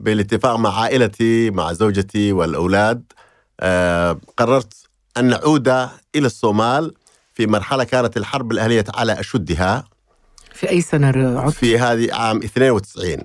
بالاتفاق 0.00 0.56
مع 0.56 0.80
عائلتي 0.80 1.50
مع 1.50 1.72
زوجتي 1.72 2.32
والأولاد 2.32 3.12
آه، 3.60 4.20
قررت 4.36 4.74
أن 5.16 5.24
نعود 5.24 5.68
إلى 5.68 6.26
الصومال 6.26 6.94
في 7.34 7.46
مرحلة 7.46 7.84
كانت 7.84 8.16
الحرب 8.16 8.52
الأهلية 8.52 8.84
على 8.94 9.20
أشدها 9.20 9.84
في 10.54 10.70
أي 10.70 10.80
سنة 10.80 11.40
عدت؟ 11.40 11.54
في 11.54 11.78
هذه 11.78 12.14
عام 12.14 12.36
92 12.42 13.18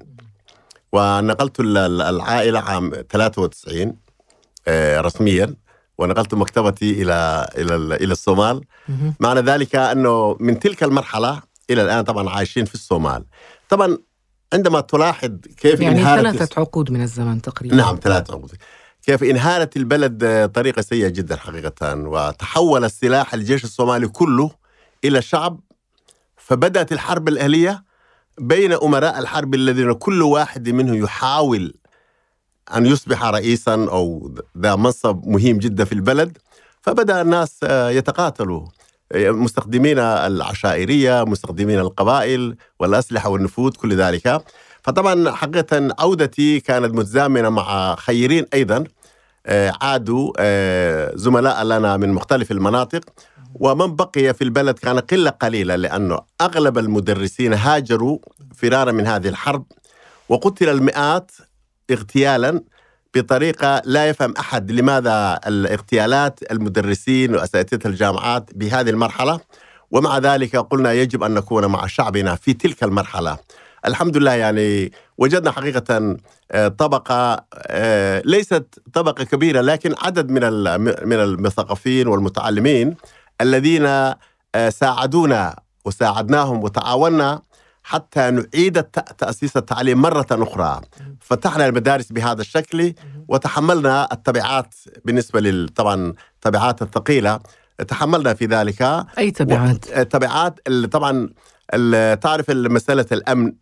ونقلت 0.91 1.59
ال- 1.59 1.77
ال- 1.77 2.01
العائلة 2.01 2.59
عام 2.59 2.91
93 3.09 3.95
آه، 4.67 5.01
رسميا 5.01 5.55
ونقلت 5.97 6.33
مكتبتي 6.33 7.01
إلى 7.01 7.47
ال- 7.57 7.93
إلى 7.93 8.11
الصومال. 8.11 8.61
معنى 9.19 9.39
ذلك 9.39 9.75
أنه 9.75 10.37
من 10.39 10.59
تلك 10.59 10.83
المرحلة 10.83 11.41
إلى 11.69 11.81
الآن 11.81 12.03
طبعا 12.03 12.29
عايشين 12.29 12.65
في 12.65 12.73
الصومال 12.75 13.25
طبعا 13.69 13.97
عندما 14.53 14.81
تلاحظ 14.81 15.31
كيف 15.57 15.79
يعني 15.79 16.03
ثلاثة 16.03 16.61
عقود 16.61 16.91
من 16.91 17.01
الزمن 17.01 17.41
تقريبا 17.41 17.75
نعم 17.75 17.99
ثلاث 18.03 18.31
عقود 18.31 18.51
كيف 19.07 19.23
انهارت 19.23 19.77
البلد 19.77 20.25
بطريقه 20.25 20.81
سيئة 20.81 21.07
جدا 21.07 21.35
حقيقة 21.35 21.95
وتحول 21.95 22.85
السلاح 22.85 23.33
الجيش 23.33 23.63
الصومالي 23.63 24.07
كله 24.07 24.51
إلى 25.05 25.21
شعب. 25.21 25.59
فبدأت 26.37 26.91
الحرب 26.91 27.27
الأهلية 27.27 27.83
بين 28.39 28.73
أمراء 28.73 29.19
الحرب 29.19 29.55
الذين 29.55 29.93
كل 29.93 30.21
واحد 30.21 30.69
منهم 30.69 31.03
يحاول 31.03 31.73
أن 32.75 32.85
يصبح 32.85 33.23
رئيسا 33.23 33.73
أو 33.73 34.35
ذا 34.57 34.75
منصب 34.75 35.27
مهم 35.27 35.57
جدا 35.57 35.85
في 35.85 35.93
البلد. 35.93 36.37
فبدأ 36.81 37.21
الناس 37.21 37.59
آه، 37.63 37.89
يتقاتلوا. 37.89 38.67
آه، 39.11 39.31
مستخدمين 39.31 39.99
العشائرية 39.99 41.23
مستخدمين 41.23 41.79
القبائل 41.79 42.55
والأسلحة 42.79 43.29
والنفوذ 43.29 43.71
كل 43.71 43.95
ذلك. 43.95 44.43
فطبعا 44.81 45.31
حقيقة 45.31 45.95
عودتي 45.99 46.59
كانت 46.59 46.93
متزامنة 46.93 47.49
مع 47.49 47.95
خيرين 47.95 48.45
أيضا. 48.53 48.77
آه، 48.77 48.96
عادوا 49.47 50.31
آه، 50.39 51.11
زملاء 51.15 51.63
لنا 51.63 51.97
من 51.97 52.09
مختلف 52.13 52.51
المناطق. 52.51 53.01
ومن 53.55 53.95
بقي 53.95 54.33
في 54.33 54.43
البلد 54.43 54.79
كان 54.79 54.99
قلة 54.99 55.29
قليلة 55.29 55.75
لأنه 55.75 56.19
أغلب 56.41 56.77
المدرسين 56.77 57.53
هاجروا 57.53 58.19
فرارا 58.55 58.91
من 58.91 59.07
هذه 59.07 59.27
الحرب 59.27 59.65
وقتل 60.29 60.69
المئات 60.69 61.31
اغتيالا 61.91 62.61
بطريقة 63.15 63.81
لا 63.85 64.09
يفهم 64.09 64.33
أحد 64.39 64.71
لماذا 64.71 65.39
الاغتيالات 65.47 66.51
المدرسين 66.51 67.35
وأساتذة 67.35 67.87
الجامعات 67.87 68.49
بهذه 68.55 68.89
المرحلة. 68.89 69.39
ومع 69.91 70.17
ذلك 70.17 70.55
قلنا 70.55 70.93
يجب 70.93 71.23
أن 71.23 71.33
نكون 71.33 71.65
مع 71.65 71.87
شعبنا 71.87 72.35
في 72.35 72.53
تلك 72.53 72.83
المرحلة. 72.83 73.37
الحمد 73.87 74.17
لله 74.17 74.33
يعني 74.33 74.91
وجدنا 75.17 75.51
حقيقة 75.51 76.17
آه، 76.51 76.67
طبقة 76.67 77.45
آه، 77.53 78.21
ليست 78.25 78.79
طبقة 78.93 79.23
كبيرة 79.23 79.61
لكن 79.61 79.95
عدد 80.01 80.29
من 80.29 80.41
من 81.07 81.13
المثقفين 81.19 82.07
والمتعلمين 82.07 82.95
الذين 83.41 83.85
آه، 83.85 84.69
ساعدونا 84.69 85.55
وساعدناهم 85.85 86.63
وتعاوننا 86.63 87.41
حتى 87.83 88.31
نعيد 88.31 88.83
تأسيس 89.17 89.57
التعليم 89.57 90.01
مرة 90.01 90.27
أخرى. 90.31 90.81
فتحنا 91.21 91.65
المدارس 91.65 92.11
بهذا 92.11 92.41
الشكل 92.41 92.93
وتحملنا 93.27 94.07
التبعات 94.11 94.75
بالنسبة 95.05 95.39
لل 95.39 95.69
طبعا 95.69 96.13
التبعات 96.35 96.81
الثقيلة 96.81 97.39
تحملنا 97.87 98.33
في 98.33 98.45
ذلك. 98.45 98.81
أي 99.97 100.05
تبعات؟ 100.05 100.67
اللي 100.67 100.87
طبعا 100.87 101.29
تعرف 102.15 102.49
مسألة 102.49 103.05
الأمن. 103.11 103.53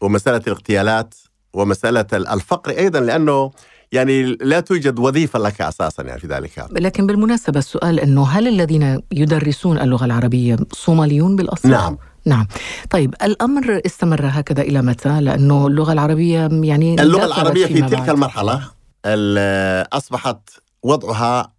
ومسألة 0.00 0.42
الاغتيالات 0.46 1.14
ومسألة 1.54 2.06
الفقر 2.12 2.70
أيضا 2.70 3.00
لأنه 3.00 3.50
يعني 3.92 4.22
لا 4.24 4.60
توجد 4.60 4.98
وظيفة 4.98 5.38
لك 5.38 5.60
أساسا 5.60 6.02
يعني 6.02 6.20
في 6.20 6.26
ذلك 6.26 6.66
لكن 6.72 7.06
بالمناسبة 7.06 7.58
السؤال 7.58 8.00
أنه 8.00 8.26
هل 8.28 8.48
الذين 8.48 9.00
يدرسون 9.12 9.78
اللغة 9.78 10.04
العربية 10.04 10.56
صوماليون 10.72 11.36
بالأصل؟ 11.36 11.68
نعم 11.70 11.98
نعم 12.26 12.46
طيب 12.90 13.14
الأمر 13.22 13.80
استمر 13.86 14.20
هكذا 14.24 14.62
إلى 14.62 14.82
متى؟ 14.82 15.20
لأنه 15.20 15.66
اللغة 15.66 15.92
العربية 15.92 16.48
يعني 16.52 16.94
اللغة 17.02 17.22
اندثرت 17.24 17.38
العربية 17.38 17.66
في 17.66 17.74
تلك 17.82 17.90
بعد. 17.98 18.10
المرحلة 18.10 18.70
ال- 19.06 19.86
أصبحت 19.92 20.38
وضعها 20.82 21.52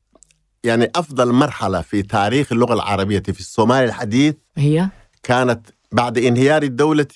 يعني 0.64 0.92
أفضل 0.96 1.32
مرحلة 1.32 1.82
في 1.82 2.02
تاريخ 2.02 2.52
اللغة 2.52 2.74
العربية 2.74 3.20
في 3.20 3.40
الصومال 3.40 3.84
الحديث 3.84 4.36
هي 4.58 4.90
كانت 5.24 5.68
بعد 5.92 6.18
انهيار 6.18 6.64
الدولة 6.64 7.08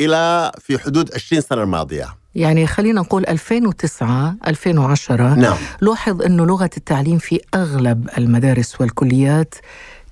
إلى 0.00 0.52
في 0.60 0.78
حدود 0.78 1.14
20 1.14 1.42
سنة 1.42 1.62
الماضية. 1.62 2.06
يعني 2.34 2.66
خلينا 2.66 3.00
نقول 3.00 3.26
2009 3.26 4.34
2010 4.46 5.34
نعم. 5.34 5.56
لوحظ 5.82 6.22
أنه 6.22 6.46
لغة 6.46 6.70
التعليم 6.76 7.18
في 7.18 7.40
أغلب 7.54 8.08
المدارس 8.18 8.80
والكليات 8.80 9.54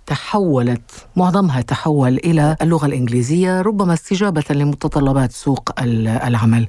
تحولت 0.07 0.91
معظمها 1.17 1.61
تحول 1.61 2.17
إلى 2.17 2.57
اللغة 2.63 2.87
الإنجليزية 2.87 3.61
ربما 3.61 3.95
استجابة 3.95 4.45
لمتطلبات 4.51 5.33
سوق 5.33 5.81
ال- 5.83 6.09
العمل. 6.09 6.67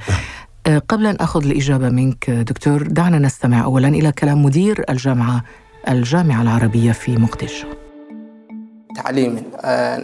آه، 0.67 0.77
قبل 0.79 1.05
أن 1.05 1.15
أخذ 1.15 1.45
الإجابة 1.45 1.89
منك 1.89 2.29
دكتور 2.29 2.83
دعنا 2.87 3.19
نستمع 3.19 3.63
أولا 3.63 3.87
إلى 3.87 4.11
كلام 4.11 4.43
مدير 4.43 4.83
الجامعة 4.89 5.43
الجامعة 5.89 6.41
العربية 6.41 6.91
في 6.91 7.17
مقدشو 7.17 7.67
التعليم 8.89 9.43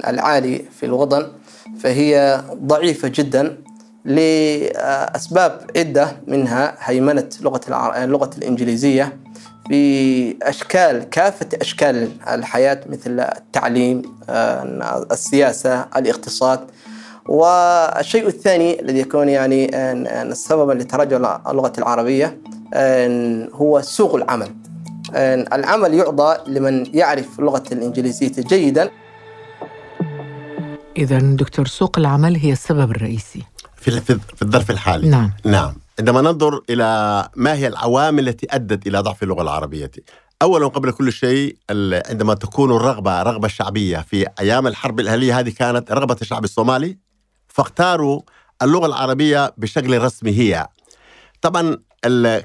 العالي 0.07 0.65
في 0.79 0.85
الوطن. 0.85 1.27
فهي 1.79 2.41
ضعيفة 2.53 3.07
جدا 3.07 3.57
لأسباب 4.05 5.61
عدة 5.77 6.17
منها 6.27 6.75
هيمنة 6.79 7.29
لغة 7.41 7.61
اللغة 8.03 8.29
الإنجليزية 8.37 9.17
في 9.67 10.35
أشكال 10.43 11.09
كافة 11.09 11.47
أشكال 11.61 12.11
الحياة 12.27 12.81
مثل 12.89 13.19
التعليم 13.19 14.01
السياسة 15.11 15.85
الاقتصاد. 15.97 16.59
والشيء 17.25 18.27
الثاني 18.27 18.81
الذي 18.81 18.99
يكون 18.99 19.29
يعني 19.29 19.71
سببا 20.33 20.73
لتراجع 20.73 21.39
اللغة 21.49 21.73
العربية 21.77 22.37
هو 23.53 23.81
سوق 23.81 24.15
العمل. 24.15 24.55
العمل 25.53 25.93
يعطى 25.93 26.37
لمن 26.47 26.85
يعرف 26.95 27.39
اللغة 27.39 27.63
الإنجليزية 27.71 28.31
جيدا. 28.37 28.89
إذا 30.97 31.19
دكتور 31.19 31.67
سوق 31.67 31.99
العمل 31.99 32.35
هي 32.35 32.51
السبب 32.51 32.91
الرئيسي. 32.91 33.43
في 33.75 33.91
في 34.35 34.41
الظرف 34.41 34.71
الحالي. 34.71 35.09
نعم. 35.09 35.31
نعم. 35.45 35.75
عندما 35.99 36.21
ننظر 36.21 36.61
إلى 36.69 37.29
ما 37.35 37.53
هي 37.53 37.67
العوامل 37.67 38.27
التي 38.29 38.47
أدت 38.49 38.87
إلى 38.87 38.99
ضعف 38.99 39.23
اللغة 39.23 39.41
العربية 39.41 39.91
أولا 40.41 40.67
قبل 40.67 40.91
كل 40.91 41.13
شيء 41.13 41.57
عندما 42.09 42.33
تكون 42.33 42.71
الرغبة 42.71 43.21
رغبة 43.23 43.47
شعبية 43.47 43.97
في 43.97 44.25
أيام 44.39 44.67
الحرب 44.67 44.99
الأهلية 44.99 45.39
هذه 45.39 45.49
كانت 45.49 45.91
رغبة 45.91 46.17
الشعب 46.21 46.43
الصومالي 46.43 46.97
فاختاروا 47.47 48.21
اللغة 48.61 48.85
العربية 48.85 49.53
بشكل 49.57 49.97
رسمي 50.01 50.31
هي. 50.31 50.67
طبعا 51.41 51.77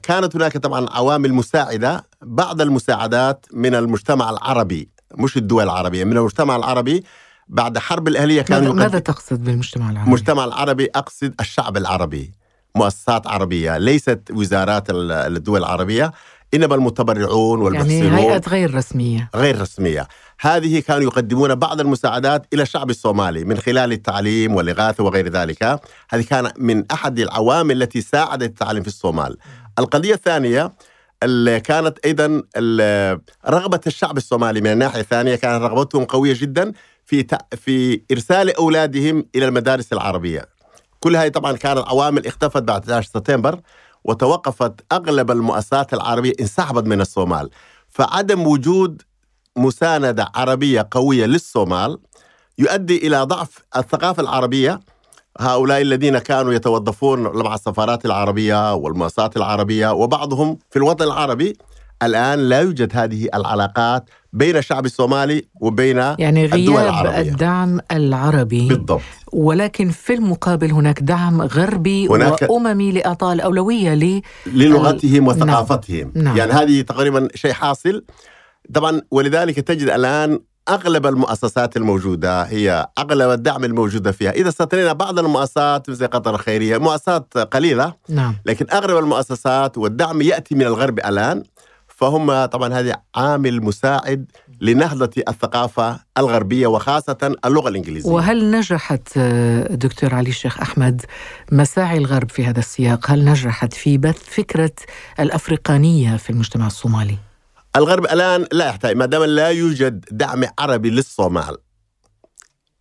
كانت 0.02 0.36
هناك 0.36 0.56
طبعا 0.56 0.86
عوامل 0.90 1.34
مساعدة 1.34 2.04
بعض 2.22 2.60
المساعدات 2.60 3.46
من 3.52 3.74
المجتمع 3.74 4.30
العربي 4.30 4.88
مش 5.18 5.36
الدول 5.36 5.64
العربية 5.64 6.04
من 6.04 6.16
المجتمع 6.16 6.56
العربي 6.56 7.04
بعد 7.48 7.78
حرب 7.78 8.08
الأهلية 8.08 8.42
كانوا 8.42 8.72
ماذا, 8.74 8.86
ماذا 8.86 8.98
تقصد 8.98 9.44
بالمجتمع 9.44 9.90
العربي؟ 9.90 10.08
المجتمع 10.08 10.44
العربي 10.44 10.88
أقصد 10.94 11.34
الشعب 11.40 11.76
العربي 11.76 12.32
مؤسسات 12.74 13.26
عربية 13.26 13.78
ليست 13.78 14.20
وزارات 14.32 14.90
ال- 14.90 15.12
الدول 15.12 15.60
العربية 15.60 16.12
إنما 16.54 16.74
المتبرعون 16.74 17.58
يعني 17.58 17.64
والمحسنون 17.64 18.12
هيئات 18.14 18.48
غير 18.48 18.74
رسمية. 18.74 19.30
غير 19.34 19.60
رسمية. 19.60 20.08
هذه 20.40 20.80
كانوا 20.80 21.02
يقدمون 21.02 21.54
بعض 21.54 21.80
المساعدات 21.80 22.46
إلى 22.52 22.62
الشعب 22.62 22.90
الصومالي 22.90 23.44
من 23.44 23.58
خلال 23.58 23.92
التعليم 23.92 24.54
والإغاثة 24.54 25.04
وغير 25.04 25.28
ذلك. 25.28 25.62
هذه 26.10 26.22
كان 26.30 26.50
من 26.58 26.84
أحد 26.92 27.18
العوامل 27.18 27.82
التي 27.82 28.00
ساعدت 28.00 28.42
التعليم 28.42 28.82
في 28.82 28.88
الصومال. 28.88 29.36
القضية 29.78 30.14
الثانية 30.14 30.72
ال- 31.22 31.58
كانت 31.58 31.98
أيضا 32.04 32.42
ال- 32.56 33.20
رغبة 33.48 33.80
الشعب 33.86 34.16
الصومالي 34.16 34.60
من 34.60 34.72
الناحية 34.72 35.00
الثانية 35.00 35.34
كانت 35.34 35.62
رغبتهم 35.62 36.04
قوية 36.04 36.34
جدا 36.40 36.72
في 37.06 37.26
في 37.56 38.02
إرسال 38.12 38.56
أولادهم 38.56 39.26
إلى 39.36 39.44
المدارس 39.48 39.92
العربية. 39.92 40.48
كل 41.00 41.16
هذه 41.16 41.28
طبعا 41.28 41.52
كانت 41.52 41.78
عوامل 41.88 42.26
اختفت 42.26 42.62
بعد 42.62 42.80
11 42.82 43.10
سبتمبر 43.14 43.60
وتوقفت 44.04 44.72
أغلب 44.92 45.30
المؤسسات 45.30 45.94
العربية 45.94 46.32
انسحبت 46.40 46.84
من 46.86 47.00
الصومال. 47.00 47.50
فعدم 47.88 48.46
وجود 48.46 49.02
مساندة 49.56 50.32
عربية 50.34 50.88
قوية 50.90 51.26
للصومال 51.26 51.98
يؤدي 52.58 53.06
إلى 53.06 53.22
ضعف 53.22 53.58
الثقافة 53.76 54.22
العربية. 54.22 54.80
هؤلاء 55.40 55.82
الذين 55.82 56.18
كانوا 56.18 56.52
يتوظفون 56.52 57.42
مع 57.42 57.54
السفارات 57.54 58.04
العربية 58.04 58.74
والمؤسسات 58.74 59.36
العربية 59.36 59.92
وبعضهم 59.92 60.58
في 60.70 60.76
الوطن 60.76 61.04
العربي 61.04 61.56
الآن 62.02 62.38
لا 62.38 62.60
يوجد 62.60 62.96
هذه 62.96 63.28
العلاقات 63.34 64.10
بين 64.32 64.56
الشعب 64.56 64.86
الصومالي 64.86 65.44
وبين 65.60 65.96
يعني 65.96 66.44
الدول 66.44 66.76
غياب 66.76 66.88
العربية. 66.88 67.20
الدعم 67.32 67.80
العربي. 67.92 68.68
بالضبط. 68.68 69.00
ولكن 69.32 69.90
في 69.90 70.14
المقابل 70.14 70.70
هناك 70.72 71.00
دعم 71.00 71.42
غربي 71.42 72.08
هناك- 72.08 72.50
وأممي 72.50 72.92
لإعطاء 72.92 73.32
الأولوية 73.32 73.94
ل 73.94 74.22
للغتهم 74.46 75.26
وثقافتهم. 75.28 76.12
نعم. 76.14 76.36
يعني 76.36 76.52
هذه 76.52 76.80
تقريبا 76.80 77.28
شيء 77.34 77.52
حاصل. 77.52 78.04
طبعا 78.74 79.00
ولذلك 79.10 79.60
تجد 79.60 79.88
الآن 79.88 80.40
أغلب 80.68 81.06
المؤسسات 81.06 81.76
الموجودة 81.76 82.42
هي 82.42 82.86
أغلب 82.98 83.30
الدعم 83.30 83.64
الموجودة 83.64 84.12
فيها. 84.12 84.30
إذا 84.30 84.48
استثنينا 84.48 84.92
بعض 84.92 85.18
المؤسسات 85.18 85.90
مثل 85.90 86.06
قطر 86.06 86.34
الخيريه 86.34 86.78
مؤسسات 86.78 87.38
قليلة 87.38 87.94
نعم. 88.08 88.36
لكن 88.46 88.66
أغلب 88.72 88.96
المؤسسات 88.98 89.78
والدعم 89.78 90.22
يأتي 90.22 90.54
من 90.54 90.62
الغرب 90.62 90.98
الآن. 90.98 91.42
فهم 92.04 92.44
طبعا 92.44 92.74
هذه 92.74 92.94
عامل 93.14 93.62
مساعد 93.62 94.32
لنهضة 94.60 95.10
الثقافة 95.28 96.00
الغربية 96.18 96.66
وخاصة 96.66 97.36
اللغة 97.44 97.68
الإنجليزية. 97.68 98.10
وهل 98.10 98.50
نجحت 98.50 99.18
دكتور 99.70 100.14
علي 100.14 100.28
الشيخ 100.28 100.60
أحمد 100.60 101.02
مساعي 101.52 101.98
الغرب 101.98 102.30
في 102.30 102.44
هذا 102.44 102.58
السياق؟ 102.58 103.10
هل 103.10 103.24
نجحت 103.24 103.74
في 103.74 103.98
بث 103.98 104.22
فكرة 104.24 104.72
الأفريقانية 105.20 106.16
في 106.16 106.30
المجتمع 106.30 106.66
الصومالي؟ 106.66 107.16
الغرب 107.76 108.04
الآن 108.04 108.46
لا 108.52 108.66
يحتاج 108.66 108.96
ما 108.96 109.06
دام 109.06 109.24
لا 109.24 109.48
يوجد 109.48 110.04
دعم 110.10 110.44
عربي 110.58 110.90
للصومال 110.90 111.56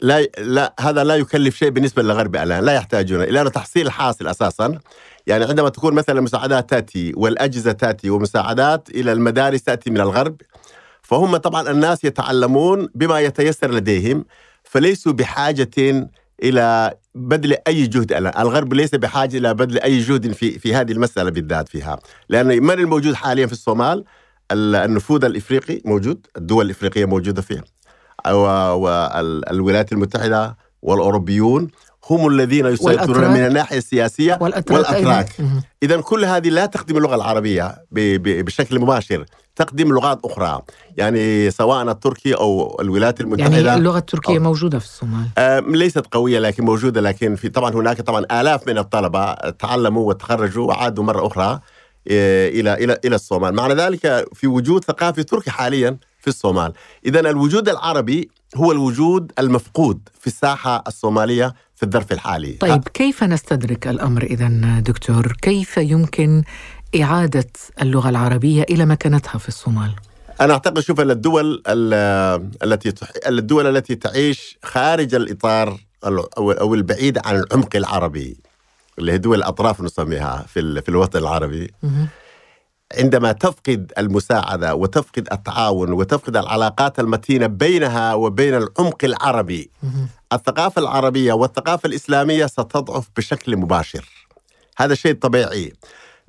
لا 0.03 0.21
لا 0.37 0.73
هذا 0.79 1.03
لا 1.03 1.15
يكلف 1.15 1.55
شيء 1.57 1.69
بالنسبة 1.69 2.03
للغرب 2.03 2.35
الآن 2.35 2.63
لا 2.65 2.73
يحتاجون 2.73 3.21
لأنه 3.21 3.49
تحصيل 3.49 3.91
حاصل 3.91 4.27
أساسا. 4.27 4.79
يعني 5.27 5.45
عندما 5.45 5.69
تكون 5.69 5.93
مثلا 5.93 6.21
مساعدات 6.21 6.69
تأتي 6.69 7.13
والأجهزة 7.15 7.71
تأتي 7.71 8.09
ومساعدات 8.09 8.89
إلى 8.89 9.11
المدارس 9.11 9.63
تأتي 9.63 9.89
من 9.89 10.01
الغرب 10.01 10.35
فهم 11.01 11.37
طبعا 11.37 11.69
الناس 11.71 12.03
يتعلمون 12.03 12.89
بما 12.95 13.19
يتيسر 13.19 13.71
لديهم 13.71 14.25
فليسوا 14.63 15.11
بحاجة 15.13 16.09
إلى 16.43 16.93
بذل 17.15 17.55
أي 17.67 17.87
جهد 17.87 18.13
الآن، 18.13 18.41
الغرب 18.41 18.73
ليس 18.73 18.95
بحاجة 18.95 19.37
إلى 19.37 19.53
بذل 19.53 19.79
أي 19.79 19.99
جهد 19.99 20.31
في 20.31 20.59
في 20.59 20.75
هذه 20.75 20.91
المسألة 20.91 21.29
بالذات 21.31 21.69
فيها، 21.69 21.99
لأن 22.29 22.47
من 22.63 22.71
الموجود 22.71 23.13
حاليا 23.13 23.45
في 23.45 23.51
الصومال؟ 23.53 24.03
ال- 24.51 24.75
النفوذ 24.75 25.25
الإفريقي 25.25 25.81
موجود، 25.85 26.27
الدول 26.37 26.65
الإفريقية 26.65 27.05
موجودة 27.05 27.41
فيها. 27.41 27.63
والولايات 28.27 29.91
المتحدة 29.91 30.57
والأوروبيون 30.81 31.67
هم 32.09 32.27
الذين 32.27 32.65
يسيطرون. 32.65 33.29
من 33.31 33.45
الناحية 33.47 33.77
السياسية 33.77 34.37
والأتراك, 34.41 34.89
والأتراك. 34.89 35.29
مهم. 35.41 35.61
اذا 35.83 36.01
كل 36.01 36.25
هذه 36.25 36.49
لا 36.49 36.65
تخدم 36.65 36.97
اللغة 36.97 37.15
العربية 37.15 37.75
بشكل 37.91 38.79
مباشر 38.79 39.25
تقدم 39.55 39.87
لغات 39.93 40.19
أخرى 40.25 40.61
يعني 40.97 41.51
سواء 41.51 41.91
التركي 41.91 42.33
أو 42.35 42.77
الولايات 42.81 43.21
المتحدة 43.21 43.55
يعني 43.57 43.73
اللغة 43.73 43.97
التركية 43.97 44.37
أو- 44.37 44.41
موجودة 44.41 44.79
في 44.79 44.85
الصومال 44.85 45.25
آه، 45.37 45.59
ليست 45.59 46.03
قوية 46.11 46.39
لكن 46.39 46.63
موجودة 46.65 47.01
لكن 47.01 47.35
في 47.35 47.49
طبعا 47.49 47.71
هناك 47.73 48.01
طبعا 48.01 48.25
آلاف 48.41 48.67
من 48.67 48.77
الطلبة 48.77 49.33
تعلموا 49.33 50.07
وتخرجوا 50.09 50.67
وعادوا 50.67 51.03
مرة 51.03 51.27
أخرى 51.27 51.59
آه، 52.11 52.49
إلى 52.49 52.73
إلى 52.73 52.97
إلى 53.05 53.15
الصومال، 53.15 53.55
معنى 53.55 53.73
ذلك 53.73 54.25
في 54.33 54.47
وجود 54.47 54.83
ثقافي 54.83 55.23
تركي 55.23 55.51
حاليا 55.51 55.97
في 56.23 56.27
الصومال، 56.27 56.73
اذا 57.05 57.19
الوجود 57.19 57.69
العربي 57.69 58.29
هو 58.55 58.71
الوجود 58.71 59.31
المفقود 59.39 59.99
في 60.19 60.27
الساحة 60.27 60.83
الصومالية 60.87 61.53
في 61.75 61.83
الظرف 61.83 62.11
الحالي. 62.11 62.51
طيب 62.53 62.83
كيف 62.93 63.23
نستدرك 63.23 63.87
الأمر 63.87 64.23
إذا 64.23 64.47
دكتور 64.79 65.35
كيف 65.41 65.77
يمكن 65.77 66.43
إعادة 67.01 67.47
اللغة 67.81 68.09
العربية 68.09 68.63
إلى 68.69 68.85
مكانتها 68.85 69.37
في 69.37 69.47
الصومال 69.47 69.91
أنا 70.41 70.53
أعتقد 70.53 70.79
شوف 70.79 70.99
ان 71.01 71.11
الدول 71.11 71.63
ال- 71.67 72.49
التي 72.63 72.93
الدول 73.27 73.77
التي 73.77 73.95
تعيش 73.95 74.57
خارج 74.63 75.15
الإطار 75.15 75.79
ال- 76.07 76.35
أو 76.37 76.51
أو 76.51 76.73
البعيد 76.73 77.17
عن 77.25 77.35
العمق 77.35 77.75
العربي 77.75 78.37
اللي 78.99 79.11
هي 79.11 79.17
دول 79.17 79.37
الأطراف 79.37 79.81
نسميها 79.81 80.45
في 80.47 80.59
ال- 80.59 80.81
في 80.81 80.89
الوطن 80.89 81.19
العربي. 81.19 81.71
عندما 82.97 83.31
تفقد 83.31 83.91
المساعدة 83.97 84.75
وتفقد 84.75 85.27
التعاون 85.31 85.91
وتفقد 85.91 86.37
العلاقات 86.37 86.99
المتينة 86.99 87.47
بينها 87.47 88.13
وبين 88.13 88.53
العمق 88.55 89.03
العربي. 89.03 89.71
الثقافة 90.33 90.81
العربية 90.81 91.33
والثقافة 91.33 91.87
الإسلامية 91.87 92.45
ستضعف 92.45 93.07
بشكل 93.17 93.57
مباشر 93.57 94.09
هذا 94.77 94.95
شيء 94.95 95.13
طبيعي 95.13 95.73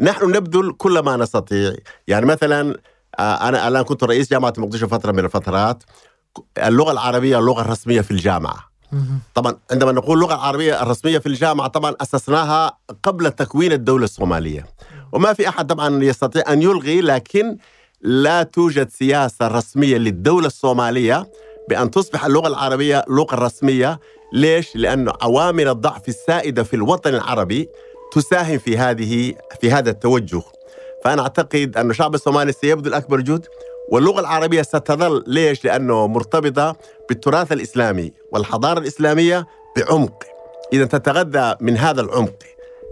نحن 0.00 0.30
نبذل 0.30 0.72
كل 0.72 0.98
ما 0.98 1.16
نستطيع 1.16 1.74
يعني 2.08 2.26
مثلا 2.26 2.76
آه، 3.18 3.48
أنا 3.48 3.68
الآن 3.68 3.82
كنت 3.82 4.04
رئيس 4.04 4.30
جامعة 4.30 4.52
مقدشو 4.58 4.88
فترة 4.88 5.12
من 5.12 5.24
الفترات 5.24 5.82
اللغة 6.58 6.92
العربية 6.92 7.38
اللغة 7.38 7.60
الرسميه 7.60 8.00
في 8.00 8.10
الجامعة. 8.10 8.73
طبعا 9.34 9.56
عندما 9.70 9.92
نقول 9.92 10.18
اللغة 10.18 10.34
العربيه 10.34 10.82
الرسمية 10.82 11.18
في 11.18 11.26
الجامعة 11.26 11.68
طبعا 11.68 11.94
أسسناها 12.00 12.78
قبل 13.02 13.30
تكوين 13.30 13.72
الدولة 13.72 14.04
الصومالية. 14.04 14.66
وما 15.12 15.32
في 15.32 15.48
أحد 15.48 15.66
طبعا 15.66 16.04
يستطيع 16.04 16.52
أن 16.52 16.62
يلغي 16.62 17.00
لكن 17.00 17.56
لا 18.00 18.42
توجد 18.42 18.88
سياسة 18.90 19.48
رسمية 19.48 19.96
للدولة 19.96 20.46
الصومالية 20.46 21.30
بأن 21.68 21.90
تصبح 21.90 22.24
اللغة 22.24 22.48
العربية 22.48 23.04
لغة 23.08 23.34
رسمية. 23.34 24.00
ليش؟ 24.32 24.76
لأن 24.76 25.12
عوامل 25.22 25.68
الضعف 25.68 26.08
السائدة 26.08 26.62
في 26.62 26.76
الوطن 26.76 27.14
العربي 27.14 27.68
تساهم 28.12 28.58
في 28.58 28.78
هذه 28.78 29.34
في 29.60 29.70
هذا 29.70 29.90
التوجه. 29.90 30.42
فأنا 31.04 31.22
أعتقد 31.22 31.76
أن 31.76 31.90
الشعب 31.90 32.14
الصومالي 32.14 32.52
سيبذل 32.52 32.94
أكبر 32.94 33.20
جهد 33.20 33.46
واللغة 33.90 34.20
العربية 34.20 34.62
ستظل 34.62 35.24
ليش؟ 35.26 35.64
لأنه 35.64 36.06
مرتبطة 36.06 36.76
بالتراث 37.08 37.52
الإسلامي 37.52 38.12
والحضارة 38.32 38.78
الإسلامية 38.78 39.46
بعمق 39.76 40.24
إذا 40.72 40.84
تتغذى 40.84 41.54
من 41.60 41.76
هذا 41.76 42.00
العمق 42.00 42.34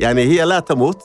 يعني 0.00 0.22
هي 0.22 0.44
لا 0.44 0.60
تموت 0.60 1.02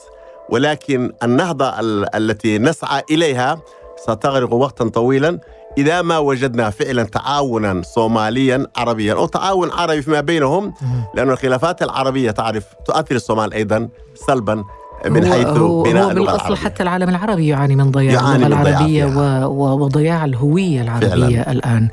ولكن 0.49 1.11
النهضة 1.23 1.79
ال- 1.79 2.15
التي 2.15 2.57
نسعى 2.57 3.01
إليها 3.11 3.61
ستغرق 3.97 4.53
وقتا 4.53 4.89
طويلا 4.89 5.39
إذا 5.77 6.01
ما 6.01 6.17
وجدنا 6.17 6.69
فعلا 6.69 7.03
تعاونا 7.03 7.81
صوماليا 7.85 8.67
عربيا 8.77 9.13
أو 9.13 9.25
تعاون 9.25 9.71
عربي 9.71 10.01
فيما 10.01 10.21
بينهم. 10.21 10.73
لأن 11.15 11.29
الخلافات 11.29 11.81
العربية 11.83 12.31
تعرف 12.31 12.65
تؤثر 12.85 13.15
الصومال 13.15 13.53
أيضا 13.53 13.89
سلبا 14.15 14.63
من 15.09 15.25
هو 15.25 15.33
حيث 15.33 15.47
هو, 15.47 15.83
بناء 15.83 16.03
هو 16.03 16.13
بالأصل 16.13 16.35
العربية. 16.45 16.55
حتى 16.55 16.83
العالم 16.83 17.09
العربي 17.09 17.47
يعاني 17.47 17.75
من 17.75 17.91
ضياع 17.91 18.13
يعاني 18.13 18.45
اللغة 18.45 18.63
من 18.81 18.87
فيها. 18.87 19.45
و- 19.45 19.83
وضياع 19.83 20.25
الهوية 20.25 20.81
العربية 20.81 21.07
فعلاً. 21.09 21.51
الآن 21.51 21.89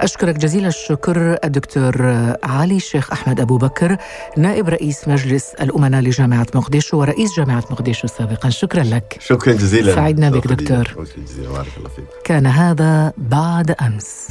أشكرك 0.00 0.38
جزيل 0.38 0.66
الشكر 0.66 1.36
الدكتور 1.44 2.02
علي 2.44 2.76
الشيخ 2.76 3.12
أحمد 3.12 3.40
أبو 3.40 3.56
بكر 3.58 3.96
نائب 4.36 4.68
رئيس 4.68 5.08
مجلس 5.08 5.54
الأمناء 5.60 6.00
لجامعة 6.02 6.46
مقدشو 6.54 6.96
ورئيس 7.00 7.36
جامعة 7.36 7.64
مقدشو 7.70 8.06
سابقا 8.06 8.48
شكرا 8.50 8.82
لك 8.82 9.16
شكرا 9.20 9.52
جزيلا 9.52 9.94
سعدنا 9.94 10.30
بك 10.30 10.46
دكتور. 10.46 10.84
شكراً 10.84 11.04
جزيلا 11.26 11.48
بارك 11.50 11.66
الله 11.78 11.88
فيك 11.88 12.04
كان 12.24 12.46
هذا 12.46 13.12
بعد 13.18 13.70
أمس 13.70 14.28